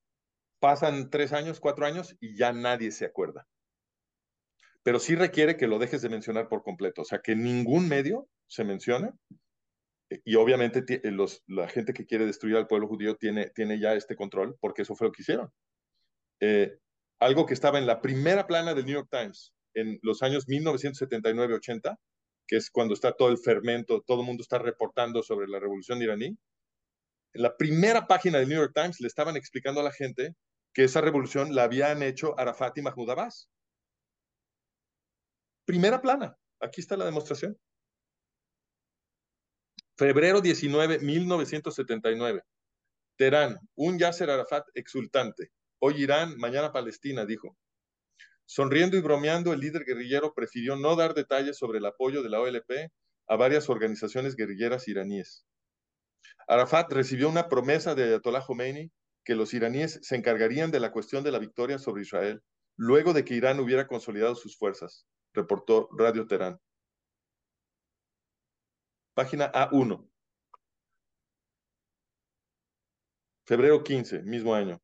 [0.59, 3.47] pasan tres años, cuatro años y ya nadie se acuerda.
[4.81, 8.27] Pero sí requiere que lo dejes de mencionar por completo, o sea, que ningún medio
[8.47, 9.11] se mencione.
[10.25, 14.15] Y obviamente los, la gente que quiere destruir al pueblo judío tiene, tiene ya este
[14.15, 15.51] control, porque eso fue lo que hicieron.
[16.39, 16.79] Eh,
[17.19, 21.97] algo que estaba en la primera plana del New York Times, en los años 1979-80,
[22.47, 26.01] que es cuando está todo el fermento, todo el mundo está reportando sobre la revolución
[26.01, 26.37] iraní,
[27.33, 30.35] en la primera página del New York Times le estaban explicando a la gente
[30.73, 33.49] que esa revolución la habían hecho Arafat y Mahmoud Abbas.
[35.65, 37.57] Primera plana, aquí está la demostración.
[39.95, 42.41] Febrero 19, 1979.
[43.17, 45.51] Teherán, un Yasser Arafat exultante.
[45.81, 47.55] Hoy Irán, mañana Palestina, dijo.
[48.45, 52.41] Sonriendo y bromeando, el líder guerrillero prefirió no dar detalles sobre el apoyo de la
[52.41, 52.91] OLP
[53.27, 55.45] a varias organizaciones guerrilleras iraníes.
[56.47, 58.91] Arafat recibió una promesa de Ayatollah Khomeini
[59.23, 62.41] que los iraníes se encargarían de la cuestión de la victoria sobre Israel
[62.79, 66.59] luego de que Irán hubiera consolidado sus fuerzas, reportó Radio Teherán.
[69.13, 70.09] Página A1.
[73.45, 74.81] Febrero 15, mismo año.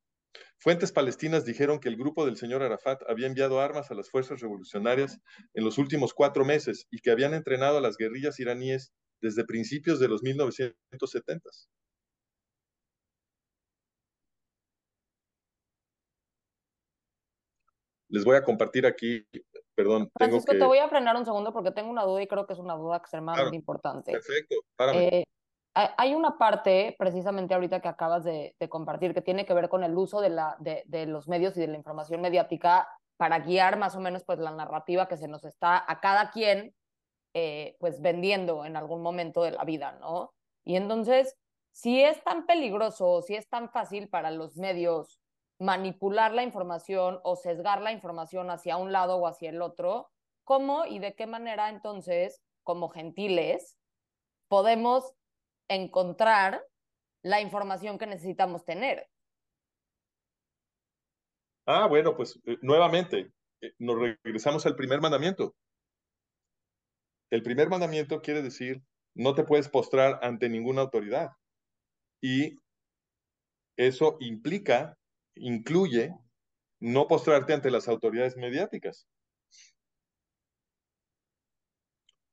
[0.57, 4.39] Fuentes palestinas dijeron que el grupo del señor Arafat había enviado armas a las fuerzas
[4.41, 5.19] revolucionarias
[5.53, 9.99] en los últimos cuatro meses y que habían entrenado a las guerrillas iraníes desde principios
[9.99, 11.49] de los 1970.
[18.09, 19.27] Les voy a compartir aquí,
[19.75, 20.09] perdón.
[20.17, 20.59] Francisco, tengo que...
[20.59, 22.75] te voy a frenar un segundo porque tengo una duda y creo que es una
[22.75, 24.11] duda extremadamente Claro, importante.
[24.11, 25.07] Perfecto, párame.
[25.07, 25.23] Eh,
[25.75, 29.83] hay una parte, precisamente ahorita que acabas de, de compartir, que tiene que ver con
[29.83, 33.77] el uso de, la, de, de los medios y de la información mediática para guiar
[33.77, 36.73] más o menos pues, la narrativa que se nos está a cada quien
[37.33, 40.33] eh, pues vendiendo en algún momento de la vida, ¿no?
[40.63, 41.35] Y entonces,
[41.73, 45.19] si es tan peligroso, si es tan fácil para los medios
[45.59, 50.09] manipular la información o sesgar la información hacia un lado o hacia el otro,
[50.45, 53.77] ¿cómo y de qué manera entonces, como gentiles,
[54.47, 55.13] podemos
[55.67, 56.65] encontrar
[57.23, 59.09] la información que necesitamos tener?
[61.67, 65.55] Ah, bueno, pues eh, nuevamente, eh, nos regresamos al primer mandamiento.
[67.29, 68.81] El primer mandamiento quiere decir,
[69.13, 71.29] no te puedes postrar ante ninguna autoridad.
[72.21, 72.59] Y
[73.77, 74.97] eso implica,
[75.35, 76.13] incluye,
[76.81, 79.07] no postrarte ante las autoridades mediáticas.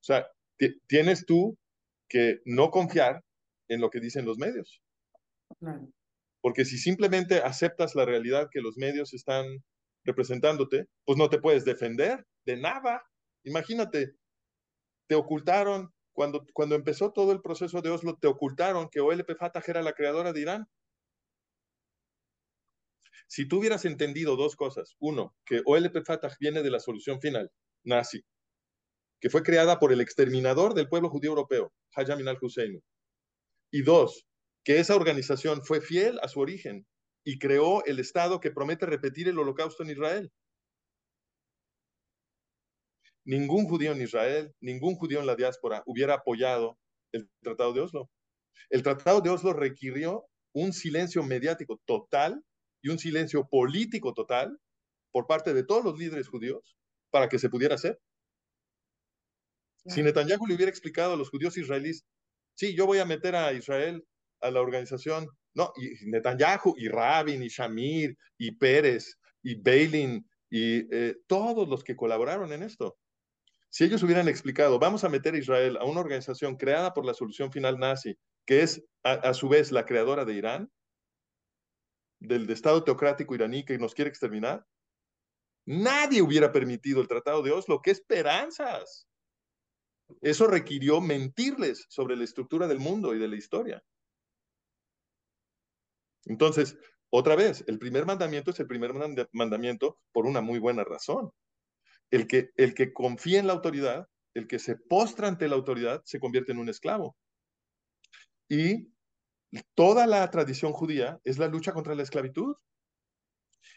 [0.01, 0.27] O sea,
[0.59, 1.57] ti- tienes tú
[2.13, 3.25] que no confiar
[3.69, 4.83] en lo que dicen los medios.
[5.59, 5.89] Claro.
[6.43, 9.47] Porque si simplemente aceptas la realidad que los medios están
[10.05, 13.03] representándote, pues no te puedes defender de nada.
[13.45, 14.15] Imagínate,
[15.09, 19.63] te ocultaron, cuando, cuando empezó todo el proceso de Oslo, te ocultaron que OLP Fatah
[19.67, 20.69] era la creadora de Irán.
[23.27, 27.51] Si tú hubieras entendido dos cosas, uno, que OLP Fatah viene de la solución final,
[27.85, 28.23] nazi,
[29.23, 32.83] que fue creada por el exterminador del pueblo judío europeo, Hayam al-Hussein,
[33.71, 34.27] y dos,
[34.65, 36.85] que esa organización fue fiel a su origen
[37.25, 40.33] y creó el Estado que promete repetir el holocausto en Israel.
[43.25, 46.77] Ningún judío en Israel, ningún judío en la diáspora hubiera apoyado
[47.13, 48.11] el Tratado de Oslo.
[48.71, 52.43] El Tratado de Oslo requirió un silencio mediático total
[52.83, 54.59] y un silencio político total
[55.13, 56.77] por parte de todos los líderes judíos
[57.11, 58.01] para que se pudiera hacer.
[59.87, 62.05] Si Netanyahu le hubiera explicado a los judíos israelíes,
[62.55, 64.05] sí, yo voy a meter a Israel
[64.41, 70.87] a la organización, no, y Netanyahu, y Rabin, y Shamir, y Pérez, y Beilin, y
[70.95, 72.97] eh, todos los que colaboraron en esto.
[73.71, 77.15] Si ellos hubieran explicado, vamos a meter a Israel a una organización creada por la
[77.15, 78.17] solución final nazi,
[78.47, 80.71] que es a, a su vez la creadora de Irán,
[82.21, 84.65] del Estado teocrático iraní que nos quiere exterminar,
[85.67, 87.81] nadie hubiera permitido el Tratado de Oslo.
[87.83, 89.09] ¡Qué esperanzas!
[90.21, 93.83] Eso requirió mentirles sobre la estructura del mundo y de la historia.
[96.25, 96.77] Entonces,
[97.11, 101.31] otra vez, el primer mandamiento es el primer manda- mandamiento por una muy buena razón.
[102.11, 106.03] El que, el que confía en la autoridad, el que se postra ante la autoridad,
[106.05, 107.17] se convierte en un esclavo.
[108.49, 108.93] Y
[109.75, 112.55] toda la tradición judía es la lucha contra la esclavitud.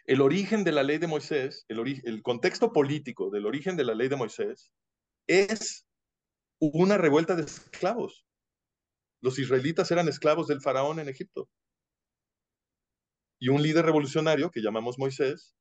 [0.05, 3.95] El origen de la ley de Moisés, el, el contexto político del origen de la
[3.95, 4.71] ley de Moisés
[5.27, 5.84] es
[6.59, 8.25] una revuelta de esclavos.
[9.21, 11.49] Los israelitas eran esclavos del faraón en Egipto.
[13.39, 15.55] Y un líder revolucionario que llamamos Moisés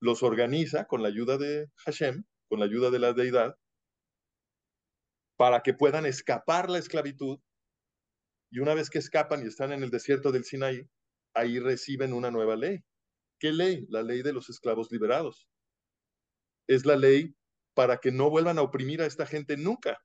[0.00, 3.56] los organiza con la ayuda de Hashem, con la ayuda de la deidad,
[5.36, 7.40] para que puedan escapar la esclavitud.
[8.50, 10.88] Y una vez que escapan y están en el desierto del Sinaí,
[11.34, 12.84] ahí reciben una nueva ley.
[13.38, 13.86] ¿Qué ley?
[13.88, 15.48] La ley de los esclavos liberados.
[16.66, 17.34] Es la ley
[17.78, 20.04] para que no vuelvan a oprimir a esta gente nunca.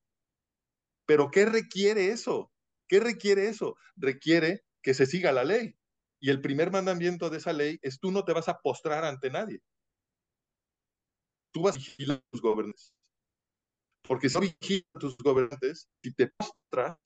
[1.07, 2.51] Pero ¿qué requiere eso?
[2.87, 3.77] ¿Qué requiere eso?
[3.95, 5.75] Requiere que se siga la ley.
[6.19, 9.31] Y el primer mandamiento de esa ley es tú no te vas a postrar ante
[9.31, 9.59] nadie.
[11.51, 12.93] tú vas a vigilar a tus gobernantes.
[14.07, 16.99] Porque si no vigilas a tus gobernantes, si te postras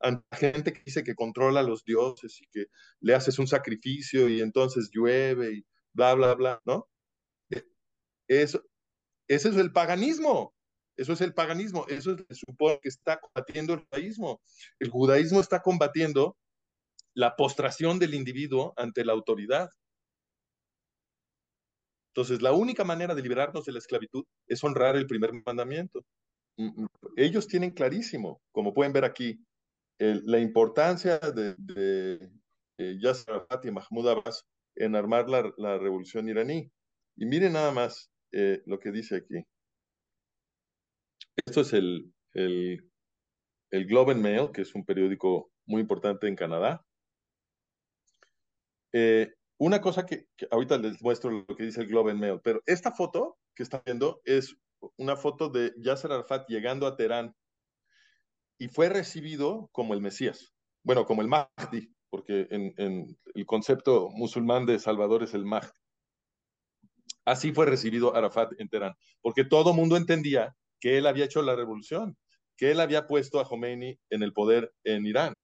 [0.00, 2.66] ante la gente que dice que controla a los dioses y que
[2.98, 6.88] le haces un sacrificio y entonces llueve y bla, bla, bla, ¿no?
[8.28, 8.60] Eso,
[9.28, 10.54] ese es el paganismo.
[10.96, 11.86] Eso es el paganismo.
[11.88, 14.40] Eso es, se supone que está combatiendo el judaísmo.
[14.78, 16.36] El judaísmo está combatiendo
[17.14, 19.70] la postración del individuo ante la autoridad.
[22.12, 26.04] Entonces, la única manera de liberarnos de la esclavitud es honrar el primer mandamiento.
[26.56, 29.44] Mm, mm, ellos tienen clarísimo, como pueden ver aquí,
[29.98, 32.30] la importancia de, de
[32.78, 34.44] eh, y Mahmoud Abbas
[34.76, 36.70] en armar la, la revolución iraní.
[37.16, 39.46] Y miren nada más eh, lo que dice aquí.
[41.46, 42.90] Esto es el, el,
[43.70, 46.84] el Globe and Mail, que es un periódico muy importante en Canadá.
[48.92, 52.40] Eh, una cosa que, que, ahorita les muestro lo que dice el Globe and Mail,
[52.42, 54.56] pero esta foto que están viendo es
[54.96, 57.34] una foto de Yasser Arafat llegando a Teherán
[58.58, 64.10] y fue recibido como el Mesías, bueno, como el Mahdi, porque en, en el concepto
[64.10, 65.83] musulmán de Salvador es el Mahdi.
[67.24, 71.56] Así fue recibido Arafat en Teherán, porque todo mundo entendía que él había hecho la
[71.56, 72.16] revolución,
[72.56, 75.34] que él había puesto a Khomeini en el poder en Irán.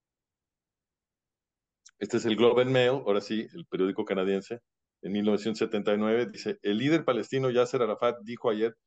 [1.99, 4.59] Este es el Globe and Mail, ahora sí, el periódico canadiense,
[5.03, 8.77] en 1979, dice, el líder palestino Yasser Arafat dijo ayer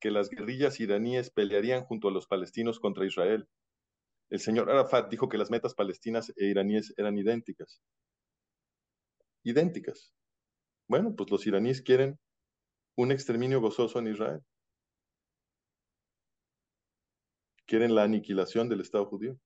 [0.00, 3.46] que las guerrillas iraníes pelearían junto a los palestinos contra Israel.
[4.30, 7.82] El señor Arafat dijo que las metas palestinas e iraníes eran idénticas.
[9.44, 10.14] Idénticas.
[10.88, 12.18] Bueno, pues los iraníes quieren
[12.98, 14.40] un exterminio gozoso en Israel.
[17.64, 19.38] Quieren la aniquilación del Estado judío.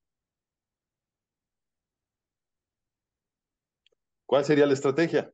[4.25, 5.31] ¿Cuál sería la estrategia?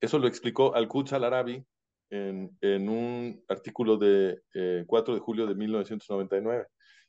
[0.00, 1.66] Eso lo explicó Al-Quds al-Arabi
[2.08, 6.66] en, en, un artículo de eh, 4 de julio de 1999.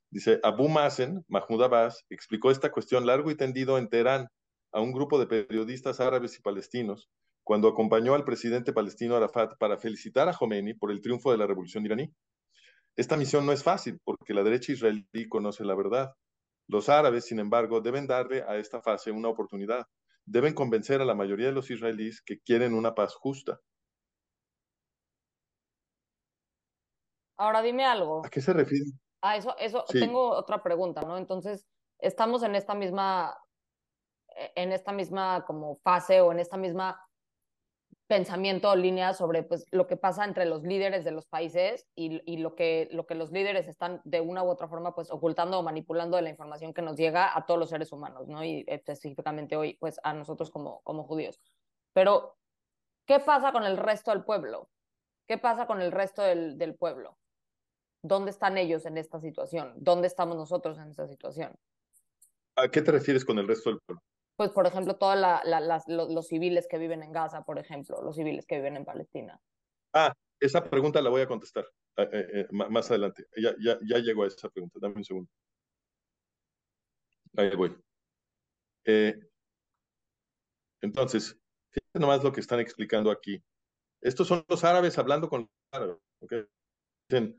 [0.10, 4.28] Dice, Abu Mazen, Mahmoud Abbas, explicó esta cuestión largo y tendido en Teherán
[4.74, 7.10] a un grupo de periodistas árabes y palestinos
[7.44, 11.48] cuando acompañó al presidente palestino Arafat para felicitar a Khomeini por el triunfo de la
[11.48, 12.14] revolución iraní.
[12.96, 16.14] Esta misión no es fácil porque la derecha israelí conoce la verdad.
[16.68, 19.88] Los árabes, sin embargo, deben darle a esta fase una oportunidad.
[20.26, 23.60] Deben convencer a la mayoría de los israelíes que quieren una paz justa.
[27.38, 28.26] Ahora dime algo.
[28.26, 28.86] ¿A qué se refiere?
[29.22, 30.00] Ah, eso, eso, Sí.
[30.00, 31.18] tengo otra pregunta, ¿no?
[31.18, 31.66] Entonces,
[32.00, 33.36] estamos en esta misma,
[34.36, 37.00] eh, en esta misma como fase o en esta misma
[38.12, 42.22] pensamiento o línea sobre pues lo que pasa entre los líderes de los países y,
[42.30, 45.57] y lo, que, lo que los líderes están de una u otra forma pues ocultando
[45.57, 48.43] o manipulando de la información que nos llega a todos los seres humanos, ¿no?
[48.43, 51.39] Y específicamente hoy pues a nosotros como, como judíos.
[51.93, 52.36] Pero,
[53.05, 54.70] ¿qué pasa con el resto del pueblo?
[55.26, 57.18] ¿Qué pasa con el resto del, del pueblo?
[58.03, 59.72] ¿Dónde están ellos en esta situación?
[59.78, 61.55] ¿Dónde estamos nosotros en esta situación?
[62.57, 64.03] ¿A qué te refieres con el resto del pueblo?
[64.42, 68.02] Pues, por ejemplo, todos la, la, los, los civiles que viven en Gaza, por ejemplo,
[68.02, 69.39] los civiles que viven en Palestina.
[69.94, 71.64] Ah, esa pregunta la voy a contestar
[71.98, 73.28] eh, eh, más adelante.
[73.38, 74.80] Ya, ya, ya llego a esa pregunta.
[74.82, 75.30] Dame un segundo.
[77.38, 77.78] Ahí voy.
[78.86, 79.14] Eh,
[80.82, 81.39] entonces,
[81.70, 83.44] fíjate nomás lo que están explicando aquí.
[84.02, 85.98] Estos son los árabes hablando con los árabes.
[86.20, 86.46] ¿okay?
[87.08, 87.38] Dicen,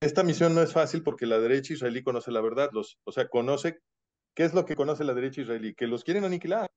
[0.00, 2.70] esta misión no es fácil porque la derecha israelí conoce la verdad.
[2.72, 3.80] Los, o sea, conoce
[4.34, 5.74] ¿Qué es lo que conoce la derecha israelí?
[5.74, 6.68] Que los quieren aniquilar.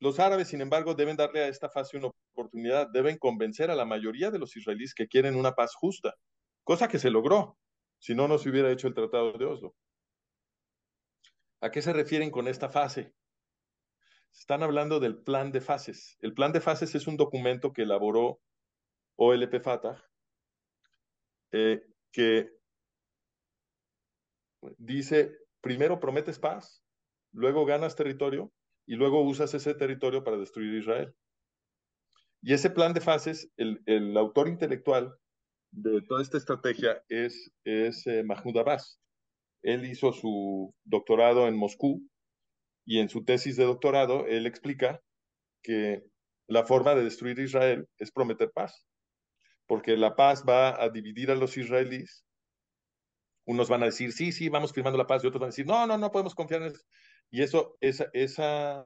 [0.00, 3.84] Los árabes, sin embargo, deben darle a esta fase una oportunidad, deben convencer a la
[3.84, 6.16] mayoría de los israelíes que quieren una paz justa,
[6.64, 7.56] cosa que se logró,
[8.00, 9.76] si no, no se hubiera hecho el Tratado de Oslo.
[11.60, 13.14] ¿A qué se refieren con esta fase?
[14.32, 16.16] Están hablando del plan de fases.
[16.18, 18.40] El plan de fases es un documento que elaboró
[19.14, 20.02] OLP Fatah,
[21.52, 22.50] eh, que
[24.78, 26.84] dice primero prometes paz,
[27.32, 28.52] luego ganas territorio
[28.86, 31.14] y luego usas ese territorio para destruir Israel.
[32.42, 35.14] Y ese plan de fases, el, autor intelectual
[35.70, 39.00] de toda esta estrategia es, es eh, Mahmoud Abbas.
[39.62, 42.02] Él hizo su doctorado en Moscú
[42.84, 45.00] y en su tesis de doctorado él explica
[45.62, 46.02] que
[46.48, 48.84] la forma de destruir Israel es prometer paz,
[49.68, 52.24] porque la paz va a dividir a los israelíes
[53.52, 55.66] unos van a decir, sí, sí, vamos firmando la paz, y otros van a decir,
[55.66, 56.84] no, no, no podemos confiar en eso.
[57.30, 58.84] Y eso, esa, esa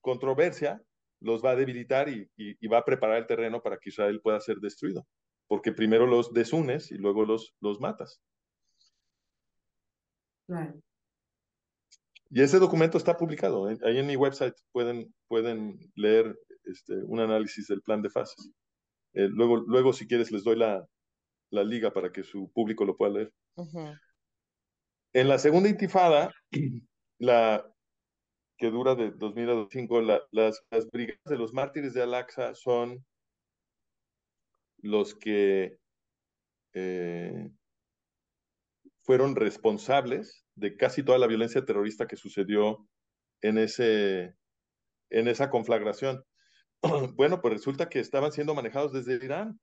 [0.00, 0.82] controversia
[1.20, 4.20] los va a debilitar y, y, y, va a preparar el terreno para que Israel
[4.22, 5.06] pueda ser destruido,
[5.48, 8.20] porque primero los desunes y luego los, los matas.
[12.30, 13.66] Y ese documento está publicado.
[13.66, 18.50] Ahí en mi website pueden, pueden leer este, un análisis del plan de fases.
[19.14, 20.86] Eh, luego, luego, si quieres, les doy la,
[21.50, 23.32] la liga para que su público lo pueda leer.
[25.12, 26.32] En la segunda intifada,
[27.18, 27.64] la
[28.58, 32.54] que dura de 2000 a 2005, la- las, las brigadas de los mártires de Al-Aqsa
[32.54, 33.04] son
[34.78, 35.78] los que
[36.74, 37.50] eh,
[39.02, 42.88] fueron responsables de casi toda la violencia terrorista que sucedió
[43.42, 44.34] en, ese,
[45.10, 46.24] en esa conflagración.
[47.16, 49.60] Bueno, pues resulta que estaban siendo manejados desde Irán.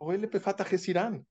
[0.00, 1.26] OLP Fatah es Irán.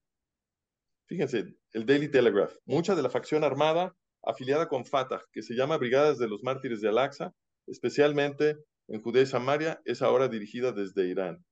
[1.10, 2.54] Fíjense, el Daily Telegraph.
[2.66, 6.80] Mucha de la facción armada afiliada con Fatah, que se llama Brigadas de los Mártires
[6.80, 7.34] de Al-Aqsa,
[7.66, 8.56] especialmente
[8.86, 11.44] en Judea y Samaria, es ahora dirigida desde Irán.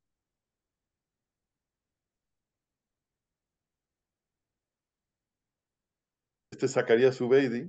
[6.52, 7.68] Este es Zacarías Zubeidi,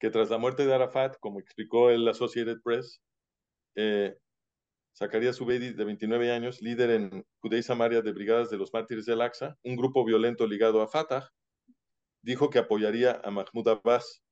[0.00, 3.02] que tras la muerte de Arafat, como explicó el Associated Press,
[3.74, 4.16] eh,
[4.98, 9.04] Zacarías Zubeidi, de 29 años, líder en Judea y Samaria de Brigadas de los Mártires
[9.04, 11.30] de Al-Aqsa, un grupo violento ligado a Fatah,
[12.22, 14.22] dijo que apoyaría a Mahmoud Abbas.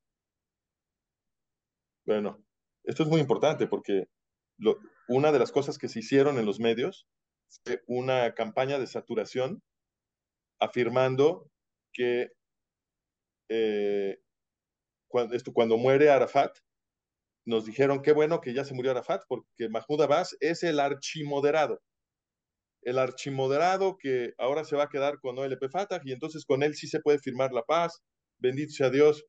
[2.06, 2.42] Bueno,
[2.82, 4.06] esto es muy importante porque
[5.06, 7.06] una de las cosas que se hicieron en los medios
[7.64, 9.62] fue una campaña de saturación
[10.60, 11.50] afirmando
[11.92, 12.32] que
[13.50, 14.18] eh,
[15.08, 16.56] cuando muere Arafat,
[17.46, 21.80] nos dijeron qué bueno que ya se murió Arafat porque Mahmoud Abbas es el archimoderado.
[22.82, 26.74] El archimoderado que ahora se va a quedar con OLP Fatah y entonces con él
[26.74, 28.02] sí se puede firmar la paz.
[28.38, 29.24] Bendito sea Dios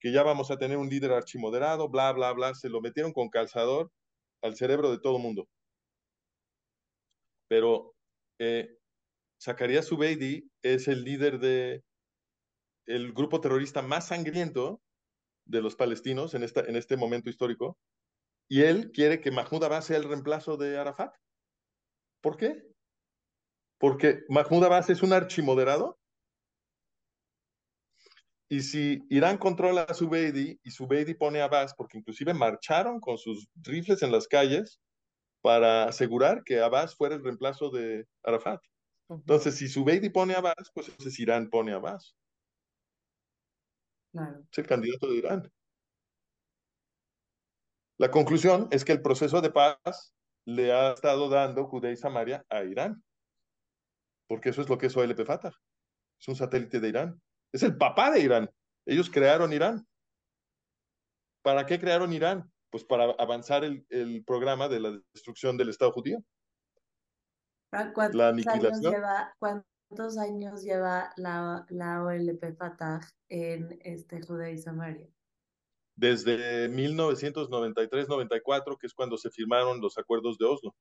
[0.00, 2.54] que ya vamos a tener un líder archimoderado, bla, bla, bla.
[2.54, 3.90] Se lo metieron con calzador
[4.42, 5.48] al cerebro de todo mundo.
[7.48, 7.94] Pero
[8.38, 8.76] eh,
[9.42, 9.90] Zacarías
[10.62, 11.82] es el líder de
[12.86, 14.80] el grupo terrorista más sangriento
[15.48, 17.78] de los palestinos en, esta, en este momento histórico,
[18.48, 21.14] y él quiere que Mahmoud Abbas sea el reemplazo de Arafat.
[22.22, 22.66] ¿Por qué?
[23.78, 25.98] Porque Mahmoud Abbas es un archimoderado.
[28.50, 33.18] Y si Irán controla a Zubeidi y Zubeidi pone a Abbas, porque inclusive marcharon con
[33.18, 34.80] sus rifles en las calles
[35.42, 38.60] para asegurar que Abbas fuera el reemplazo de Arafat.
[39.10, 42.16] Entonces, si Zubeidi pone a Abbas, pues entonces Irán pone a Abbas.
[44.12, 44.40] Claro.
[44.50, 45.52] Es el candidato de Irán.
[47.98, 50.14] La conclusión es que el proceso de paz
[50.46, 53.02] le ha estado dando Judea y Samaria a Irán.
[54.28, 55.52] Porque eso es lo que es OLP Fatah.
[56.20, 57.22] Es un satélite de Irán.
[57.52, 58.50] Es el papá de Irán.
[58.86, 59.86] Ellos crearon Irán.
[61.42, 62.50] ¿Para qué crearon Irán?
[62.70, 66.18] Pues para avanzar el, el programa de la destrucción del Estado judío.
[67.70, 68.92] ¿Cuántos La años aniquilación.
[68.92, 75.08] lleva, cuántos años lleva la, la OLP Fatah en este Judea y Samaria?
[75.96, 80.74] Desde 1993-94, que es cuando se firmaron los acuerdos de Oslo.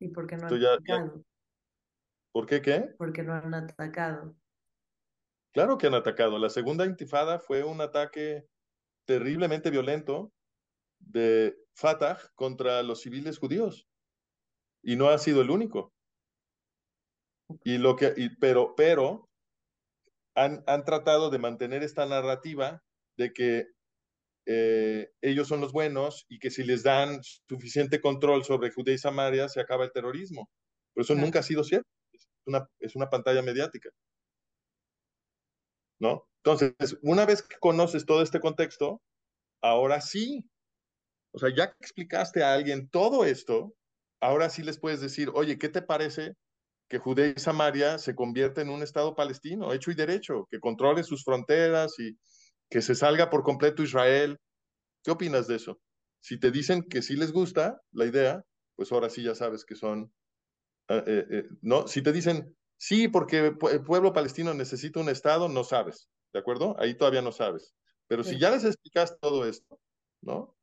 [0.00, 1.24] ¿Y por qué no han ya- ya- atacado?
[2.32, 2.94] ¿Por qué qué?
[2.98, 4.36] ¿Por qué no han atacado?
[5.52, 6.38] Claro que han atacado.
[6.38, 8.46] La segunda intifada fue un ataque
[9.06, 10.32] terriblemente violento
[10.98, 13.86] de Fatah contra los civiles judíos.
[14.82, 15.95] Y no ha sido el único.
[17.64, 19.28] Y lo que, y- pero, pero
[20.34, 22.82] han, han tratado de mantener esta narrativa
[23.16, 23.66] de que
[24.46, 28.98] eh, ellos son los buenos y que si les dan suficiente control sobre Judea y
[28.98, 30.50] Samaria se acaba el terrorismo.
[30.94, 31.26] Pero eso Claro.
[31.26, 31.88] nunca ha sido cierto.
[32.12, 33.90] Es una, es una pantalla mediática.
[35.98, 36.28] ¿No?
[36.44, 39.02] Entonces, una vez que conoces todo este contexto,
[39.62, 40.50] ahora sí,
[41.32, 43.74] o sea, ya que explicaste a alguien todo esto,
[44.20, 46.34] ahora sí les puedes decir, oye, ¿qué te parece
[46.88, 51.02] que Judea y Samaria se convierta en un Estado palestino, hecho y derecho, que controle
[51.02, 52.16] sus fronteras y
[52.70, 54.38] que se salga por completo Israel?
[55.02, 55.80] ¿Qué opinas de eso?
[56.20, 59.74] Si te dicen que sí les gusta la idea, pues ahora sí ya sabes que
[59.74, 60.12] son,
[60.88, 61.86] eh, eh, eh, ¿no?
[61.86, 63.38] Si te dicen, sí, porque
[63.70, 66.76] el pueblo palestino necesita un Estado, no sabes, ¿de acuerdo?
[66.78, 67.74] Ahí todavía no sabes.
[68.08, 69.80] Pero si ya les explicas todo esto,
[70.20, 70.56] ¿no?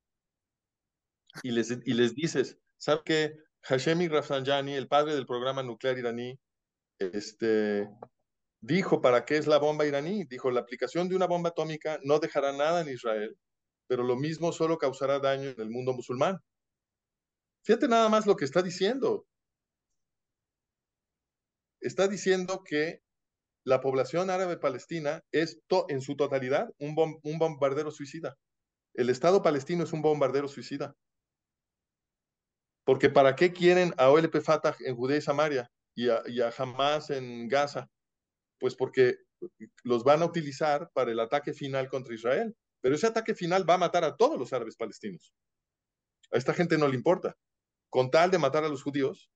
[1.41, 3.37] Y les, y les dices, ¿sabes qué?
[3.63, 6.37] Hashemi Rafsanjani, el padre del programa nuclear iraní,
[6.99, 7.89] este,
[8.61, 10.25] dijo para qué es la bomba iraní.
[10.25, 13.37] Dijo, la aplicación de una bomba atómica no dejará nada en Israel,
[13.87, 16.39] pero lo mismo solo causará daño en el mundo musulmán.
[17.63, 19.25] Fíjate nada más lo que está diciendo.
[21.79, 23.01] Está diciendo que
[23.65, 28.37] la población árabe palestina es en su totalidad un, un bombardero suicida.
[28.93, 30.95] El Estado palestino es un bombardero suicida.
[32.85, 37.47] Porque ¿para qué quieren a OLP Fatah en Judea y Samaria y a, Hamas en
[37.47, 37.89] Gaza?
[38.59, 39.17] Pues porque
[39.83, 42.55] los van a utilizar para el ataque final contra Israel.
[42.81, 45.33] pero ese ataque final va a matar a todos los árabes palestinos.
[46.31, 47.37] A esta gente no le importa.
[47.89, 49.29] Con tal de matar a los judíos,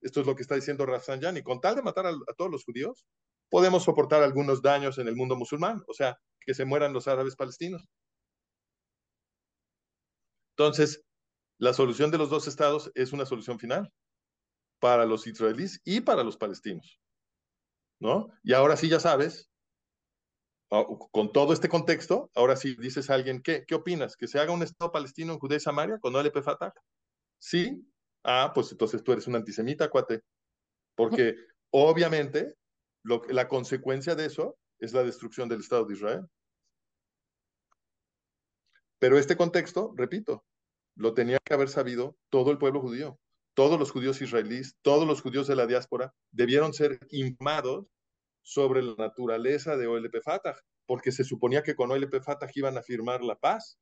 [0.00, 2.64] esto es lo que está diciendo Rafsanjani, con tal de matar a, a todos los
[2.64, 3.06] judíos,
[3.50, 7.36] podemos soportar algunos daños en el mundo musulmán, o sea, que se mueran los árabes
[7.36, 7.88] palestinos.
[10.56, 11.02] Entonces,
[11.62, 13.88] la solución de los dos estados es una solución final
[14.80, 17.00] para los israelíes y para los palestinos.
[18.00, 18.32] ¿No?
[18.42, 19.48] Y ahora sí ya sabes,
[20.72, 24.16] ah, con todo este contexto, ahora sí dices a alguien, ¿qué, qué opinas?
[24.16, 26.74] ¿Que se haga un estado palestino en Judea y Samaria con OLP Fatah?
[27.38, 27.80] Sí.
[28.24, 30.22] Ah, pues entonces tú eres un antisemita, cuate.
[30.96, 31.36] Porque
[31.70, 32.56] obviamente
[33.04, 36.26] lo, la consecuencia de eso es la destrucción del Estado de Israel.
[38.98, 40.44] Pero este contexto, repito,
[40.94, 43.18] lo tenía que haber sabido todo el pueblo judío.
[43.54, 47.86] Todos los judíos israelíes, todos los judíos de la diáspora debieron ser informados
[48.42, 52.82] sobre la naturaleza de OLP Fatah, porque se suponía que con OLP Fatah iban a
[52.82, 53.78] firmar la paz.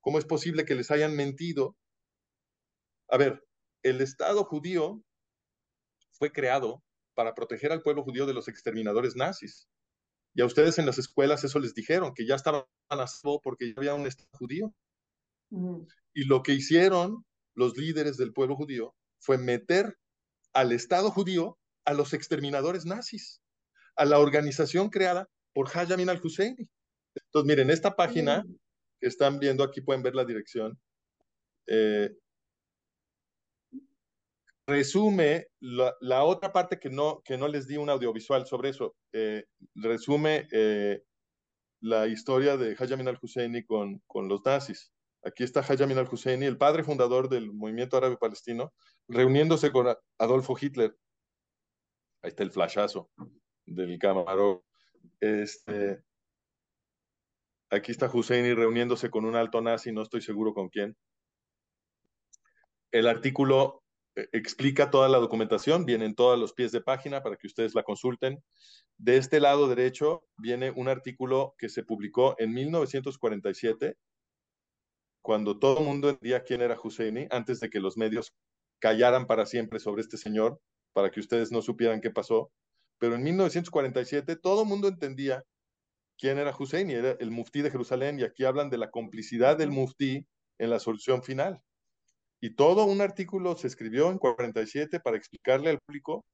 [0.00, 1.76] ¿Cómo es posible que les hayan mentido?
[3.08, 3.44] A ver,
[3.82, 5.02] el Estado judío
[6.10, 6.82] fue creado
[7.14, 9.68] para proteger al pueblo judío de los exterminadores nazis.
[10.34, 13.68] Y a ustedes en las escuelas eso les dijeron, que ya estaban a salvo porque
[13.68, 14.74] ya había un Estado judío.
[16.18, 19.96] Y lo que hicieron los líderes del pueblo judío fue meter
[20.52, 23.40] al Estado judío a los exterminadores nazis,
[23.94, 26.68] a la organización creada por Hayamin al-Husseini.
[27.14, 28.44] Entonces, miren, esta página
[29.00, 30.76] que están viendo aquí, pueden ver la dirección,
[31.68, 32.10] eh,
[34.66, 38.96] resume la, la, otra parte que no, que no les di un audiovisual sobre eso,
[39.12, 39.44] eh,
[39.76, 41.00] resume eh,
[41.80, 44.92] la historia de Hayamin al-Husseini con, con los nazis.
[45.28, 48.72] Aquí está Hayamin al-Husseini, el padre fundador del movimiento árabe palestino,
[49.08, 50.96] reuniéndose con Adolfo Hitler.
[52.22, 53.10] Ahí está el flashazo
[53.66, 54.62] del camarón.
[55.20, 56.02] Este,
[57.70, 60.96] aquí está Husseini reuniéndose con un alto nazi, no estoy seguro con quién.
[62.90, 63.82] El artículo
[64.16, 67.82] eh, explica toda la documentación, vienen todos los pies de página para que ustedes la
[67.82, 68.42] consulten.
[68.96, 73.98] De este lado derecho viene un artículo que se publicó en 1947,
[75.22, 78.32] cuando todo el mundo entendía quién era Husseini, antes de que los medios
[78.78, 80.60] callaran para siempre sobre este señor,
[80.92, 82.50] para que ustedes no supieran qué pasó.
[82.98, 85.44] Pero en 1947 todo el mundo entendía
[86.18, 89.70] quién era Husseini, era el muftí de Jerusalén, y aquí hablan de la complicidad del
[89.70, 90.26] muftí
[90.58, 91.60] en la solución final.
[92.40, 96.24] Y todo un artículo se escribió en 47 para explicarle al público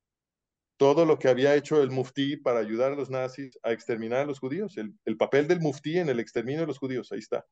[0.76, 4.26] todo lo que había hecho el muftí para ayudar a los nazis a exterminar a
[4.26, 7.44] los judíos, el, el papel del muftí en el exterminio de los judíos, ahí está.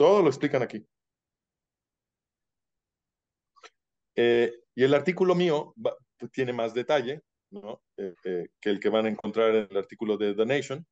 [0.00, 0.82] Todo lo explican aquí.
[4.16, 5.74] Eh, y el artículo mío
[6.32, 7.20] tiene más detalle
[7.98, 10.86] eh, eh, que el que van a encontrar en el artículo de The Nation.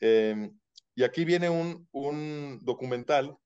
[0.00, 3.36] Y aquí viene un, un documental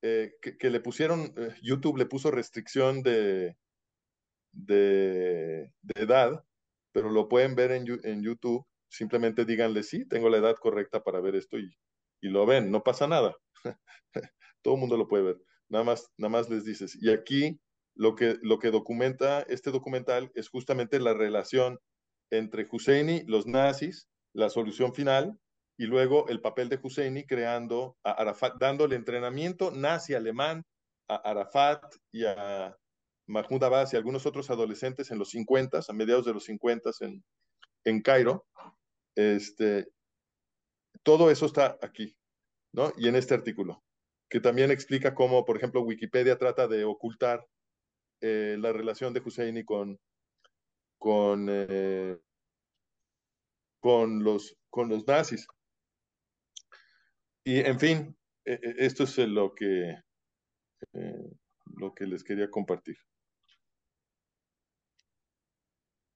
[0.00, 3.54] que, le pusieron, YouTube le puso restricción de,
[4.50, 6.42] de, de, edad,
[6.90, 8.66] pero lo pueden ver en, en YouTube.
[8.88, 11.70] Simplemente díganle, sí, tengo la edad correcta para ver esto y,
[12.22, 13.36] y lo ven, no pasa nada.
[14.62, 15.42] Todo el mundo lo puede ver.
[15.68, 16.96] Nada más, nada más les dices.
[17.00, 17.58] Y aquí
[17.94, 21.78] lo que, lo que documenta este documental es justamente la relación
[22.30, 25.38] entre Husseini, los nazis, la solución final
[25.76, 30.64] y luego el papel de Husseini creando a Arafat, dándole entrenamiento nazi alemán
[31.08, 32.76] a Arafat y a
[33.26, 37.24] Mahmoud Abbas y algunos otros adolescentes en los 50, a mediados de los 50 en,
[37.84, 38.46] en Cairo.
[39.14, 39.86] Este,
[41.02, 42.16] todo eso está aquí,
[42.74, 42.92] ¿no?
[42.96, 43.82] Y en este artículo,
[44.28, 47.46] que también explica cómo, por ejemplo, Wikipedia trata de ocultar
[48.20, 49.98] eh, la relación de Husseini con,
[50.98, 52.18] con, eh,
[53.80, 55.46] con, los, con los nazis.
[57.44, 59.90] Y en fin, esto es lo que,
[60.94, 61.30] eh,
[61.76, 62.96] lo que les quería compartir.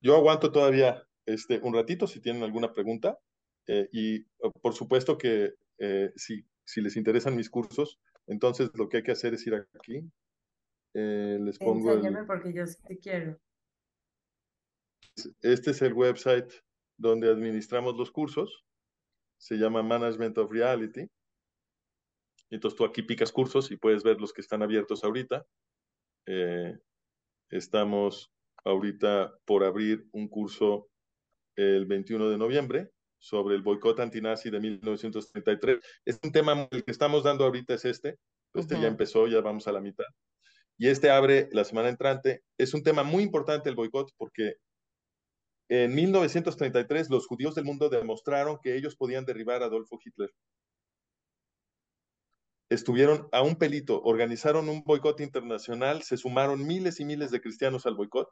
[0.00, 3.18] Yo aguanto todavía este, un ratito si tienen alguna pregunta.
[3.66, 4.24] Eh, y
[4.62, 9.12] por supuesto que eh, si, si les interesan mis cursos, entonces lo que hay que
[9.12, 10.02] hacer es ir aquí.
[10.94, 11.92] Eh, les pongo.
[11.92, 12.26] El...
[12.26, 13.38] porque yo sí quiero.
[15.40, 16.52] Este es el website
[16.96, 18.64] donde administramos los cursos.
[19.38, 21.08] Se llama Management of Reality.
[22.50, 25.46] Entonces tú aquí picas cursos y puedes ver los que están abiertos ahorita.
[26.26, 26.78] Eh,
[27.50, 28.32] estamos
[28.64, 30.88] ahorita por abrir un curso
[31.56, 35.78] el 21 de noviembre sobre el boicot antinazi de 1933.
[36.04, 38.18] Es un tema, el que estamos dando ahorita es este.
[38.54, 38.82] Este uh -huh.
[38.82, 40.06] ya empezó, ya vamos a la mitad.
[40.78, 42.42] Y este abre la semana entrante.
[42.58, 44.54] Es un tema muy importante el boicot porque
[45.70, 50.30] En 1933 los judíos del mundo demostraron que ellos podían derribar a Adolfo Hitler.
[52.70, 57.86] Estuvieron a un pelito, organizaron un boicot internacional, se sumaron miles y miles de cristianos
[57.86, 58.28] al boicot,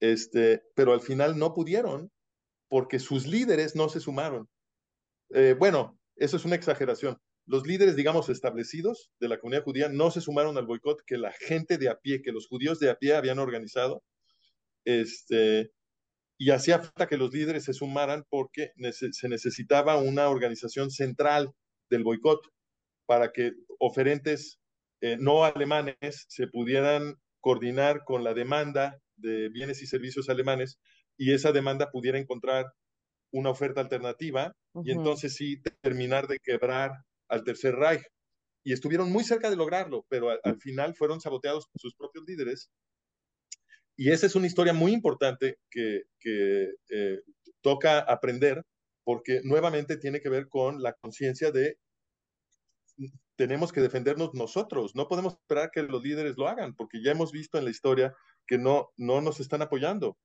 [0.00, 2.10] este, pero al final no pudieron
[2.68, 4.48] porque sus líderes no se sumaron.
[5.30, 7.18] Eh, bueno, eso es una exageración.
[7.46, 11.32] Los líderes, digamos, establecidos de la comunidad judía no se sumaron al boicot que la
[11.32, 14.02] gente de a pie, que los judíos de a pie habían organizado.
[14.84, 15.70] Este,
[16.38, 21.52] y hacía falta que los líderes se sumaran porque se necesitaba una organización central
[21.88, 22.40] del boicot
[23.06, 24.60] para que oferentes
[25.00, 30.78] eh, no alemanes se pudieran coordinar con la demanda de bienes y servicios alemanes
[31.16, 32.72] y esa demanda pudiera encontrar
[33.32, 34.52] una oferta alternativa
[34.84, 36.92] y entonces sí terminar de quebrar
[37.28, 38.02] al Tercer Reich.
[38.64, 42.70] Y estuvieron muy cerca de lograrlo, pero al, final fueron saboteados por sus propios líderes.
[43.96, 47.20] Y esa es una historia muy importante que, que eh,
[47.60, 48.64] toca aprender
[49.04, 51.78] porque nuevamente tiene que ver con la conciencia de
[53.36, 57.32] tenemos que defendernos nosotros, no podemos esperar que los líderes lo hagan, porque ya hemos
[57.32, 58.14] visto en la historia
[58.46, 60.16] que no, no nos están apoyando.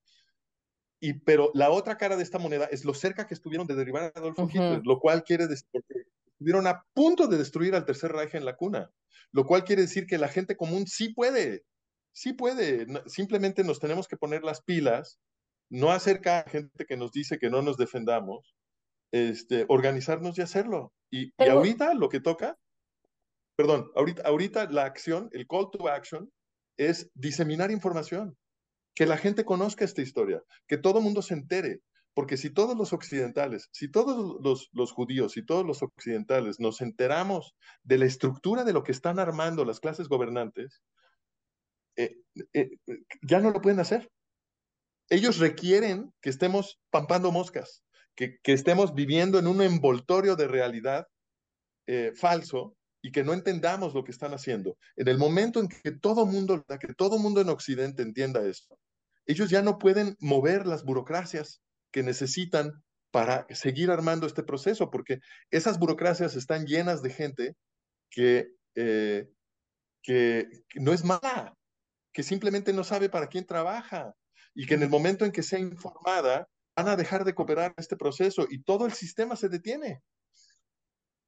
[1.03, 4.03] Y, pero la otra cara de esta moneda es lo cerca que estuvieron de derribar
[4.03, 8.11] a Adolfo Hitler, lo cual quiere decir que estuvieron a punto de destruir al Tercer
[8.11, 8.91] Reich en la cuna,
[9.31, 11.63] lo cual quiere decir que la gente común sí puede,
[12.13, 15.19] sí puede, simplemente nos tenemos que poner las pilas,
[15.71, 18.55] no acerca a gente que nos dice que no nos defendamos,
[19.11, 20.93] este, organizarnos y hacerlo.
[21.09, 22.59] Y, y ahorita lo que toca,
[23.55, 26.31] perdón, ahorita, ahorita la acción, el call to action,
[26.77, 28.37] es diseminar información
[29.01, 31.81] que la gente conozca esta historia, que todo el mundo se entere,
[32.13, 37.55] porque si todos los occidentales, si todos los, judíos, si todos los occidentales nos enteramos
[37.81, 40.83] de la estructura de lo que están armando las clases gobernantes,
[41.95, 42.15] eh,
[42.53, 42.69] eh,
[43.23, 44.07] ya no lo pueden hacer.
[45.09, 47.83] Ellos requieren que estemos pampando moscas,
[48.13, 51.07] que, que estemos viviendo en un envoltorio de realidad
[51.87, 54.77] eh, falso y que no entendamos lo que están haciendo.
[54.95, 58.77] En el momento en que todo mundo, que todo mundo en Occidente entienda esto,
[59.31, 61.61] ellos ya no pueden mover las burocracias
[61.91, 65.19] que necesitan para seguir armando este proceso, porque
[65.49, 67.55] esas burocracias están llenas de gente
[68.09, 69.29] que, eh,
[70.01, 71.57] que, que no es mala,
[72.13, 74.15] que simplemente no sabe para quién trabaja
[74.53, 77.97] y que en el momento en que sea informada van a dejar de cooperar este
[77.97, 80.01] proceso y todo el sistema se detiene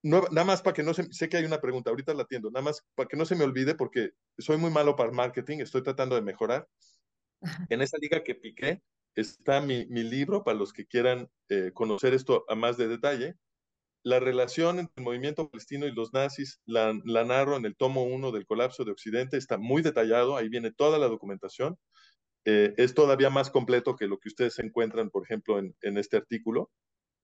[0.04, 2.64] nada más para que no se, sé que hay una pregunta, ahorita la atiendo, nada
[2.64, 6.16] más para que no se me olvide porque soy muy malo para marketing, estoy tratando
[6.16, 6.68] de mejorar.
[7.70, 8.82] En esa liga que piqué
[9.16, 13.36] está mi, mi libro para los que quieran eh, conocer esto a más de detalle.
[14.04, 18.04] La relación entre el movimiento palestino y los nazis la, la narro en el tomo
[18.04, 21.78] 1 del colapso de Occidente, está muy detallado, ahí viene toda la documentación.
[22.46, 26.18] Eh, es todavía más completo que lo que ustedes encuentran, por ejemplo, en, en este
[26.18, 26.70] artículo.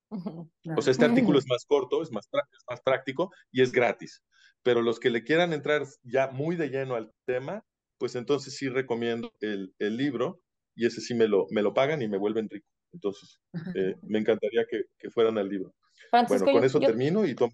[0.09, 4.23] O sea, este artículo es más corto, es más, es más práctico y es gratis.
[4.63, 7.63] Pero los que le quieran entrar ya muy de lleno al tema,
[7.99, 10.41] pues entonces sí recomiendo el, el libro
[10.75, 12.67] y ese sí me lo, me lo pagan y me vuelven rico.
[12.93, 13.39] Entonces,
[13.77, 15.73] eh, me encantaría que, que, fueran al libro.
[16.09, 17.53] Francisco, bueno, con eso yo, termino y tomo.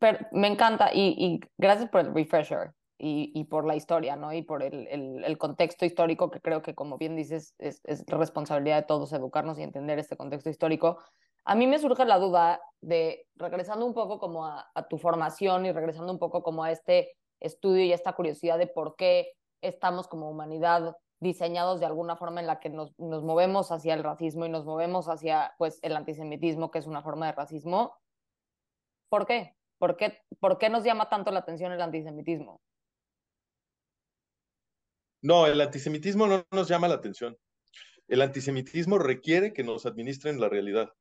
[0.00, 4.32] Pero me encanta y, y, gracias por el refresher y, y, por la historia, ¿no?
[4.32, 8.04] Y por el, el, el, contexto histórico que creo que, como bien dices, es, es
[8.06, 10.98] responsabilidad de todos educarnos y entender este contexto histórico.
[11.44, 15.66] A mí me surge la duda de, regresando un poco como a, a, tu formación
[15.66, 17.10] y regresando un poco como a este
[17.40, 19.32] estudio y esta curiosidad de por qué
[19.62, 24.04] estamos como humanidad diseñados de alguna forma en la que nos, nos movemos hacia el
[24.04, 27.96] racismo y nos movemos hacia pues, el antisemitismo, que es una forma de racismo.
[29.08, 29.56] ¿Por qué?
[29.78, 32.60] ¿Por qué, ¿Por qué nos llama tanto la atención el antisemitismo?
[35.22, 37.38] No, el antisemitismo no nos llama la atención.
[38.08, 40.92] El antisemitismo requiere que nos administren la realidad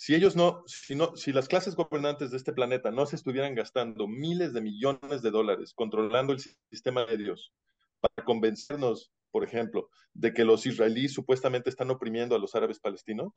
[0.00, 3.54] si ellos no, si no, si las clases gobernantes de este planeta no se estuvieran
[3.54, 6.40] gastando miles de millones de dólares controlando el
[6.70, 7.52] sistema de Dios
[8.00, 13.34] para convencernos, por ejemplo, de que los israelíes supuestamente están oprimiendo a los árabes palestinos,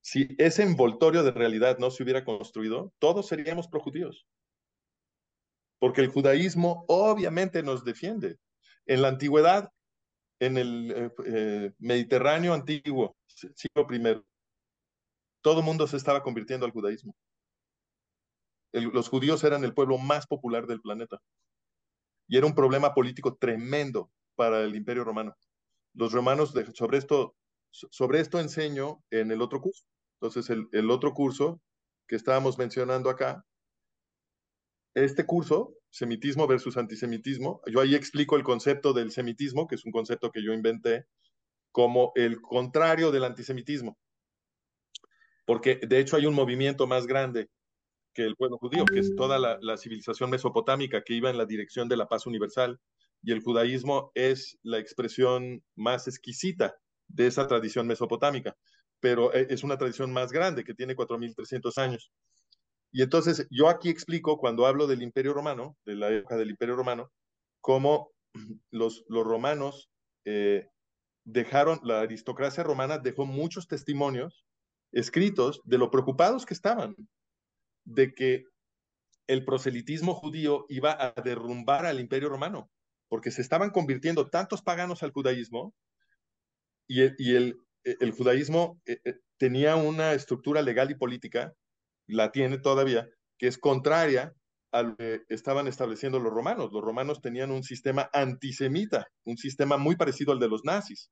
[0.00, 4.28] si ese envoltorio de realidad no se hubiera construido, todos seríamos projudíos.
[5.80, 8.36] Porque el judaísmo obviamente nos defiende.
[8.86, 9.72] En la antigüedad,
[10.38, 14.24] en el eh, eh, Mediterráneo antiguo, siglo primero,
[15.42, 17.14] todo el mundo se estaba convirtiendo al judaísmo.
[18.72, 21.18] Los judíos eran el pueblo más popular del planeta.
[22.28, 25.36] Y era un problema político tremendo para el imperio romano.
[25.94, 27.34] Los romanos, sobre, esto,
[27.70, 29.84] sobre esto enseño en el otro curso.
[30.20, 31.60] Entonces, el otro curso
[32.06, 33.44] que estábamos mencionando acá,
[34.94, 39.92] este curso, semitismo versus antisemitismo, yo ahí explico el concepto del semitismo, que es un
[39.92, 41.06] concepto que yo inventé,
[41.72, 43.96] como el contrario del antisemitismo.
[45.50, 47.50] Porque de hecho hay un movimiento más grande
[48.14, 51.88] que el pueblo judío, que es toda la, civilización mesopotámica que iba en la dirección
[51.88, 52.78] de la paz universal,
[53.20, 56.76] y el judaísmo es la expresión más exquisita
[57.08, 58.56] de esa tradición mesopotámica,
[59.00, 62.12] pero eh, es una tradición más grande que tiene 4.300 años.
[62.92, 66.76] Y entonces yo aquí explico, cuando hablo del Imperio Romano, de la época del Imperio
[66.76, 67.10] Romano,
[67.60, 68.12] cómo
[68.70, 69.90] los, los romanos
[70.24, 70.68] eh,
[71.24, 74.44] dejaron, la aristocracia romana dejó muchos testimonios
[74.92, 76.96] escritos de lo preocupados que estaban
[77.84, 78.44] de que
[79.26, 82.70] el proselitismo judío iba a derrumbar al Imperio Romano,
[83.08, 85.74] porque se estaban convirtiendo tantos paganos al judaísmo
[86.88, 91.54] y el, y el, el judaísmo eh, eh, tenía una estructura legal y política,
[92.06, 94.34] la tiene todavía, que es contraria
[94.72, 96.70] a lo que estaban estableciendo los romanos.
[96.72, 101.10] Los romanos tenían un sistema antisemita, un sistema muy parecido al de los nazis.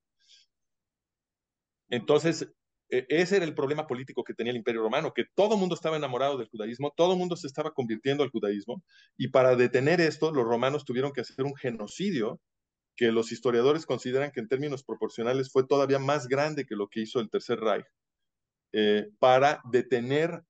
[1.89, 2.49] Entonces, e,
[2.89, 5.97] ese era el problema político que tenía el Imperio Romano, que todo el mundo estaba
[5.97, 8.83] enamorado del judaísmo, todo el mundo se estaba convirtiendo al judaísmo,
[9.17, 12.41] y para detener esto, los romanos tuvieron que hacer un genocidio
[12.97, 17.01] que los historiadores consideran que en términos proporcionales fue todavía más grande que lo que
[17.01, 17.87] hizo el Tercer Reich,
[18.73, 20.43] eh, para detener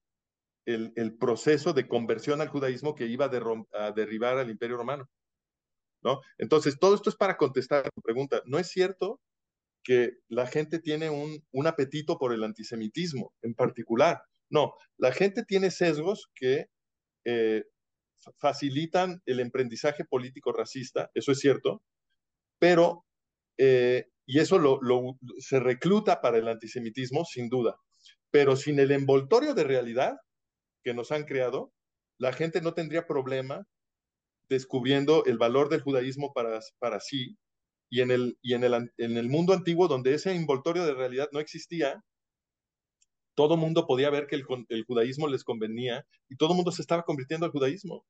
[0.65, 5.09] el, proceso de conversión al judaísmo que iba a, a derribar al Imperio Romano.
[6.03, 6.21] ¿no?
[6.37, 8.43] Entonces, todo esto es para contestar tu pregunta.
[8.45, 9.21] No es cierto
[9.89, 14.21] que la gente tiene un, un apetito por el antisemitismo en particular.
[14.51, 16.67] No, la gente tiene sesgos que
[17.25, 17.65] eh,
[18.37, 21.83] facilitan el emprendizaje político racista, eso es cierto,
[22.59, 23.07] pero,
[23.57, 27.75] eh, y eso lo, lo, se recluta para el antisemitismo, sin duda,
[28.31, 30.19] pero sin el envoltorio de realidad
[30.85, 31.73] que nos han creado,
[32.19, 33.67] la gente no tendría problema
[34.51, 37.39] descubriendo el valor del judaísmo para, para sí
[37.91, 41.29] y en el, y en el, en el mundo antiguo, donde ese envoltorio de realidad
[41.33, 42.05] no existía,
[43.35, 47.05] todo mundo podía ver que el, el judaísmo les convenía y todo mundo se estaba
[47.05, 48.05] convirtiendo al judaísmo.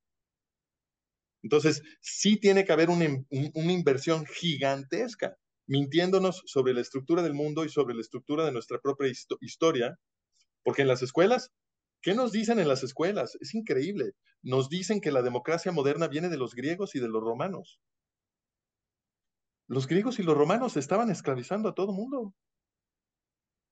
[1.43, 7.35] Entonces, sí tiene que haber una, un, una inversión gigantesca, mintiéndonos sobre la estructura del
[7.35, 9.99] mundo y sobre la estructura de nuestra propia historia,
[10.65, 11.53] porque en las escuelas,
[12.03, 13.37] ¿qué nos dicen en las escuelas?
[13.41, 14.13] Es increíble.
[14.43, 17.79] Nos dicen que la democracia moderna viene de los griegos y de los romanos
[19.69, 22.35] los griegos y los romanos estaban esclavizando a todo mundo.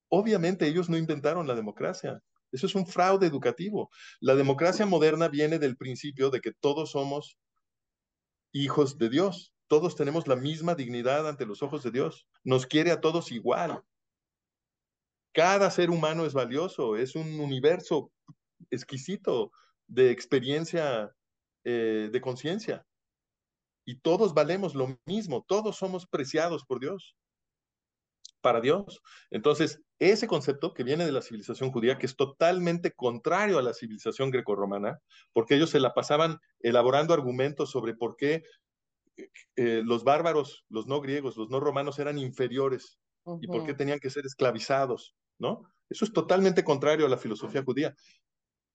[0.08, 2.22] Obviamente ellos no inventaron la democracia.
[2.52, 3.90] Eso es un fraude educativo.
[4.20, 7.38] La democracia moderna viene del principio de que todos somos
[8.52, 9.52] hijos de Dios.
[9.68, 12.28] Todos tenemos la misma dignidad ante los ojos de Dios.
[12.44, 13.82] Nos quiere a todos igual.
[15.32, 18.12] Cada ser humano es valioso, es un universo
[18.70, 19.50] exquisito
[19.86, 21.12] de experiencia,
[21.64, 22.85] eh, de conciencia
[23.86, 27.16] y todos valemos lo mismo, todos somos preciados por Dios,
[28.42, 29.00] para Dios.
[29.30, 33.72] Entonces, ese concepto que viene de la civilización judía, que es totalmente contrario a la
[33.72, 34.98] civilización grecorromana,
[35.32, 38.42] porque ellos se la pasaban elaborando argumentos sobre por qué
[39.56, 43.38] eh, los bárbaros, los no griegos, los no romanos eran inferiores uh -huh.
[43.40, 45.62] y por qué tenían que ser esclavizados, ¿no?
[45.88, 47.94] Eso es totalmente contrario a la filosofía judía.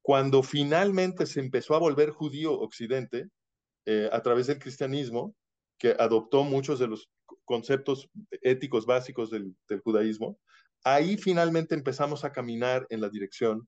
[0.02, 3.28] Cuando finalmente se empezó a volver judío occidente,
[3.86, 5.36] eh, a través del cristianismo,
[5.78, 7.10] que adoptó muchos de los
[7.46, 8.10] conceptos
[8.42, 10.40] éticos básicos del, del, judaísmo,
[10.84, 13.68] ahí finalmente empezamos a caminar en la dirección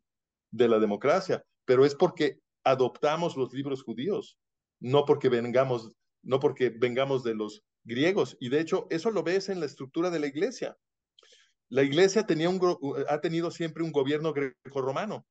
[0.52, 4.38] de la democracia, pero es porque adoptamos los libros judíos,
[4.80, 5.92] no porque vengamos,
[6.24, 10.10] no porque vengamos de los griegos, y de hecho eso lo ves en la estructura
[10.10, 10.78] de la iglesia.
[11.70, 12.60] La iglesia tenía un,
[13.10, 15.26] ha tenido siempre un gobierno greco-romano,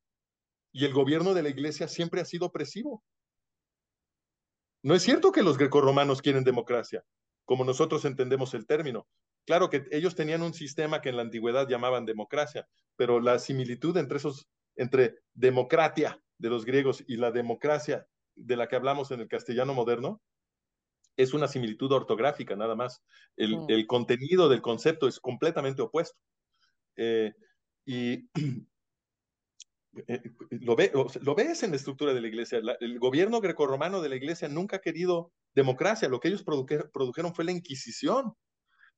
[0.72, 3.05] y el gobierno de la iglesia siempre ha sido opresivo.
[4.83, 7.05] No es cierto que los grecorromanos quieren democracia,
[7.45, 9.07] como nosotros entendemos el término.
[9.47, 13.97] Claro que ellos tenían un sistema que en la antigüedad llamaban democracia, pero la similitud
[13.97, 19.20] entre esos, entre democracia de los griegos y la democracia de la que hablamos en
[19.20, 20.20] el castellano moderno,
[21.16, 23.03] es una similitud ortográfica nada más.
[23.37, 23.66] El, mm.
[23.68, 26.18] el contenido del concepto es completamente opuesto.
[26.97, 27.33] Eh,
[27.85, 28.28] y
[30.07, 30.90] eh, lo, ve,
[31.20, 32.61] lo, ves en la estructura de la iglesia.
[32.62, 36.09] La, el gobierno grecorromano de la iglesia nunca ha querido democracia.
[36.09, 38.32] Lo que ellos produjeron, produjeron fue la Inquisición.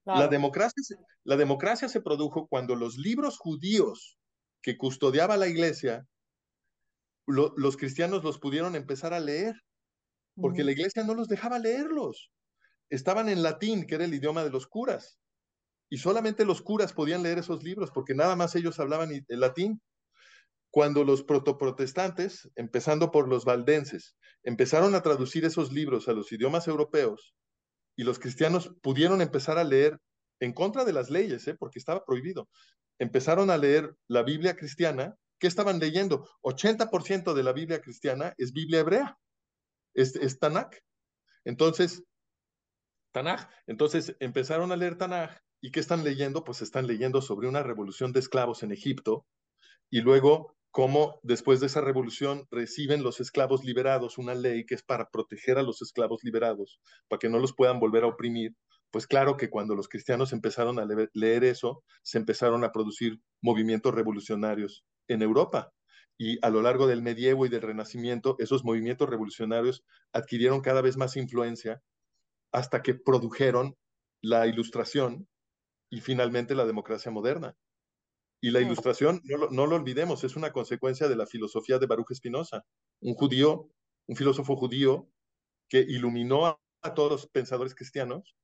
[0.04, 0.20] Claro.
[0.20, 0.82] La, democracia,
[1.24, 4.18] la democracia se produjo cuando los libros judíos
[4.62, 6.06] que custodiaba la iglesia,
[7.26, 9.54] lo, los cristianos los pudieron empezar a leer,
[10.36, 12.30] porque la iglesia no los dejaba leerlos.
[12.90, 15.18] Estaban en latín, que era el idioma de los curas.
[15.90, 19.80] Y solamente los curas podían leer esos libros, porque nada más ellos hablaban el latín
[20.74, 26.66] cuando los protoprotestantes, empezando por los valdenses, empezaron a traducir esos libros a los idiomas
[26.66, 27.32] europeos
[27.94, 30.00] y los cristianos pudieron empezar a leer
[30.40, 31.54] en contra de las leyes, ¿eh?
[31.54, 32.48] porque estaba prohibido.
[32.98, 35.14] Empezaron a leer la Biblia cristiana.
[35.38, 36.28] ¿Qué estaban leyendo?
[36.42, 39.16] 80% de la Biblia cristiana es Biblia hebrea,
[39.94, 40.76] es, Tanakh.
[41.44, 42.02] Entonces,
[43.12, 43.48] Tanaj.
[43.68, 46.42] Entonces empezaron a leer Tanaj y ¿qué están leyendo?
[46.42, 49.24] Pues están leyendo sobre una revolución de esclavos en Egipto
[49.88, 54.82] y luego cómo después de esa revolución reciben los esclavos liberados una ley que es
[54.82, 58.56] para proteger a los esclavos liberados, para que no los puedan volver a oprimir.
[58.90, 63.94] Pues claro que cuando los cristianos empezaron a leer eso, se empezaron a producir movimientos
[63.94, 65.70] revolucionarios en Europa.
[66.18, 70.96] Y a lo largo del medievo y del renacimiento, esos movimientos revolucionarios adquirieron cada vez
[70.96, 71.82] más influencia
[72.50, 73.76] hasta que produjeron
[74.20, 75.28] la ilustración
[75.88, 77.54] y finalmente la democracia moderna.
[78.44, 81.86] Y la ilustración, no lo, no lo, olvidemos, es una consecuencia de la filosofía de
[81.86, 82.62] Baruch Spinoza,
[83.00, 83.70] un judío,
[84.06, 85.08] un filósofo judío
[85.66, 88.36] que iluminó a, a todos los pensadores cristianos,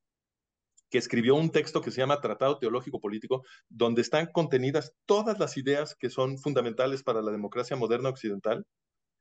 [0.89, 5.55] que escribió un texto que se llama Tratado Teológico Político, donde están contenidas todas las
[5.55, 8.65] ideas que son fundamentales para la democracia moderna occidental.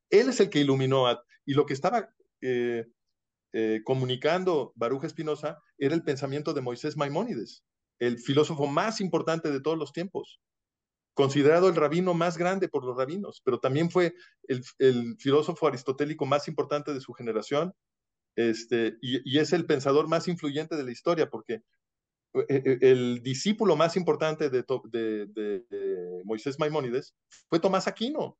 [0.08, 2.08] Él es el que iluminó a, y lo que estaba
[2.40, 2.86] eh,
[3.52, 7.64] eh, comunicando Baruch Spinoza era el pensamiento de Moisés Maimónides,
[7.98, 10.40] el filósofo más importante de todos los tiempos
[11.14, 16.48] considerado el rabino más grande por los rabinos, pero también fue el, filósofo aristotélico más
[16.48, 17.74] importante de su generación,
[18.36, 21.62] este, y, es el pensador más influyente de la historia, porque
[22.48, 27.14] el, el discípulo más importante de, de, Moisés Maimónides
[27.48, 28.38] fue Tomás Aquino.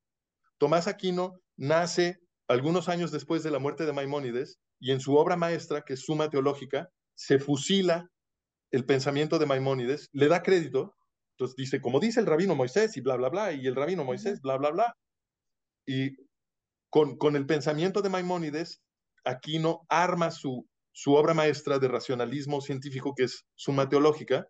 [0.57, 5.35] Tomás Aquino nace algunos años después de la muerte de Maimónides y en su obra
[5.35, 8.09] maestra, que es Suma Teológica, se fusila
[8.71, 10.95] el pensamiento de Maimónides, le da crédito
[11.31, 14.41] entonces dice, como dice el rabino Moisés y bla, bla, bla, y el rabino Moisés,
[14.41, 14.95] bla, bla, bla.
[15.85, 16.15] Y
[16.89, 18.81] con, con el pensamiento de Maimónides,
[19.23, 24.47] Aquino arma su, su obra maestra de racionalismo científico, que es Suma Teológica,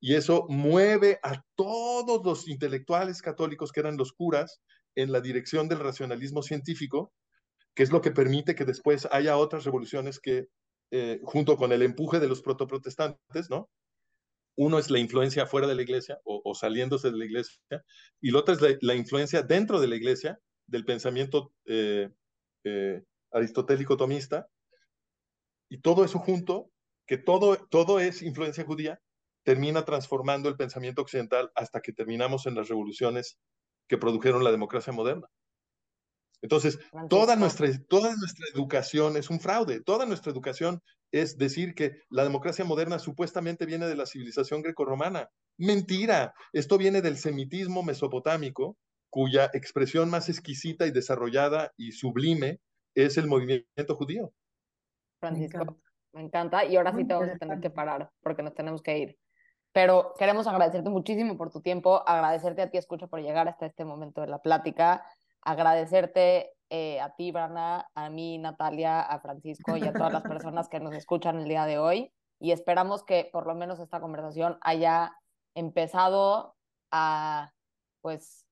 [0.00, 4.60] y eso mueve a todos los intelectuales católicos que eran los curas
[4.94, 7.12] en la dirección del racionalismo científico,
[7.74, 10.46] que es lo que permite que después haya otras revoluciones que,
[10.90, 13.68] eh, junto con el empuje de los protoprotestantes, ¿no?
[14.56, 17.60] Uno es la influencia fuera de la iglesia o, o saliéndose de la iglesia,
[18.20, 22.10] y el otro es la, la, influencia dentro de la iglesia del pensamiento eh,
[22.64, 24.48] eh, aristotélico tomista.
[25.68, 26.70] Y todo eso junto,
[27.06, 29.00] que todo, todo es influencia judía,
[29.44, 33.38] termina transformando el pensamiento occidental hasta que terminamos en las revoluciones
[33.88, 35.28] que produjeron la democracia moderna.
[36.42, 36.78] Entonces,
[37.08, 40.82] toda nuestra, toda nuestra educación es un fraude, toda nuestra educación
[41.12, 45.28] es decir que la democracia moderna supuestamente viene de la civilización grecorromana.
[45.58, 48.76] Mentira, esto viene del semitismo mesopotámico,
[49.10, 52.60] cuya expresión más exquisita y desarrollada y sublime
[52.94, 54.32] es el movimiento judío.
[55.20, 55.82] Francisco, me encanta,
[56.12, 56.64] me encanta.
[56.64, 59.18] y ahora sí te vamos a tener que parar porque nos tenemos que ir.
[59.72, 63.84] Pero queremos agradecerte muchísimo por tu tiempo, agradecerte a ti, escucha, por llegar hasta este
[63.84, 65.04] momento de la plática,
[65.42, 70.68] agradecerte eh, a ti, Brana, a mí, Natalia, a Francisco y a todas las personas
[70.68, 72.12] que nos escuchan el día de hoy.
[72.38, 75.12] Y esperamos que por lo menos esta conversación haya
[75.54, 76.56] empezado
[76.92, 77.52] a,
[78.00, 78.46] pues,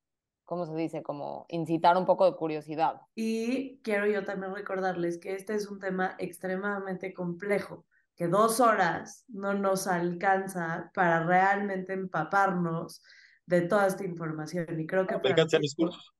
[0.44, 1.02] ¿cómo se dice?
[1.02, 3.00] Como incitar un poco de curiosidad.
[3.14, 9.24] Y quiero yo también recordarles que este es un tema extremadamente complejo, que dos horas
[9.28, 13.00] no nos alcanza para realmente empaparnos
[13.46, 14.78] de toda esta información.
[14.78, 15.18] Y creo que...
[15.20, 16.17] Francisco, mis cursos.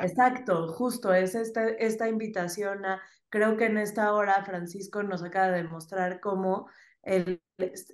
[0.00, 5.48] Exacto, justo es esta, esta invitación a, creo que en esta hora Francisco nos acaba
[5.50, 6.68] de demostrar cómo
[7.02, 7.42] el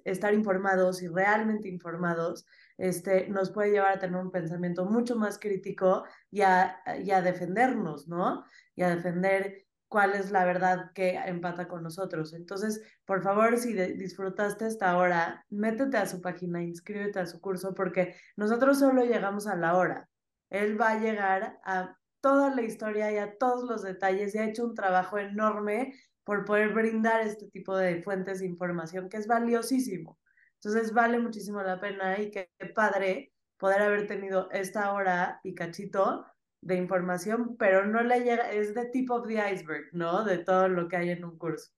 [0.05, 2.47] estar informados y realmente informados
[2.79, 7.21] este, nos puede llevar a tener un pensamiento mucho más crítico y a, y a
[7.23, 8.45] defendernos, ¿no?
[8.75, 12.33] Y a defender cuál es la verdad que empata con nosotros.
[12.33, 17.75] Entonces, por favor, si disfrutaste esta hora, métete a su página, inscríbete a su curso,
[17.75, 20.09] porque nosotros solo llegamos a la hora.
[20.53, 24.45] Él va a llegar a toda la historia y a todos los detalles y ha
[24.45, 29.27] hecho un trabajo enorme por poder brindar este tipo de fuentes de información que es
[29.27, 30.19] valiosísimo.
[30.57, 36.27] Entonces vale muchísimo la pena y qué padre poder haber tenido esta hora y cachito
[36.61, 40.23] de información, pero no le llega, es de tip of the iceberg, ¿no?
[40.23, 41.73] De todo lo que hay en un curso.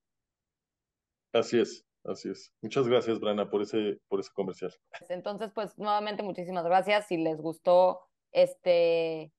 [1.32, 2.52] Así es, así es.
[2.60, 4.74] Muchas gracias, Brana, por ese, por ese comercial.
[5.08, 7.06] Entonces, pues nuevamente muchísimas gracias.
[7.06, 8.00] Si les gustó
[8.34, 9.32] este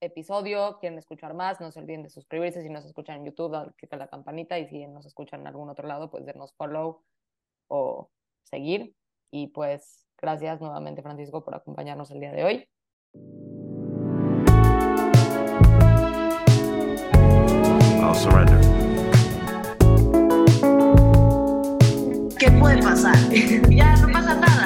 [0.00, 2.62] episodio, quieren escuchar más, no se olviden de suscribirse.
[2.62, 5.48] Si nos escuchan en YouTube, dale click a la campanita y si nos escuchan en
[5.48, 7.02] algún otro lado, pues denos follow
[7.68, 8.08] o
[8.44, 8.94] seguir.
[9.30, 12.68] Y pues gracias nuevamente, Francisco, por acompañarnos el día de hoy.
[18.00, 18.60] I'll surrender.
[22.38, 23.16] ¿Qué puede pasar.
[23.70, 24.59] Ya, no pasa nada.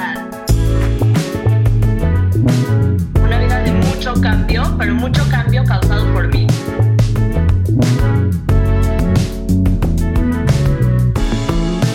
[4.15, 6.47] Mucho cambio, pero mucho cambio causado por mí.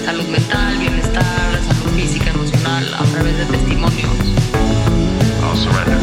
[0.05, 1.25] Salud mental, bienestar,
[1.67, 4.11] salud física, emocional, a través de testimonios.
[5.43, 5.99] I'll surrender.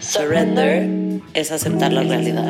[0.00, 2.48] Surrender es aceptar la realidad.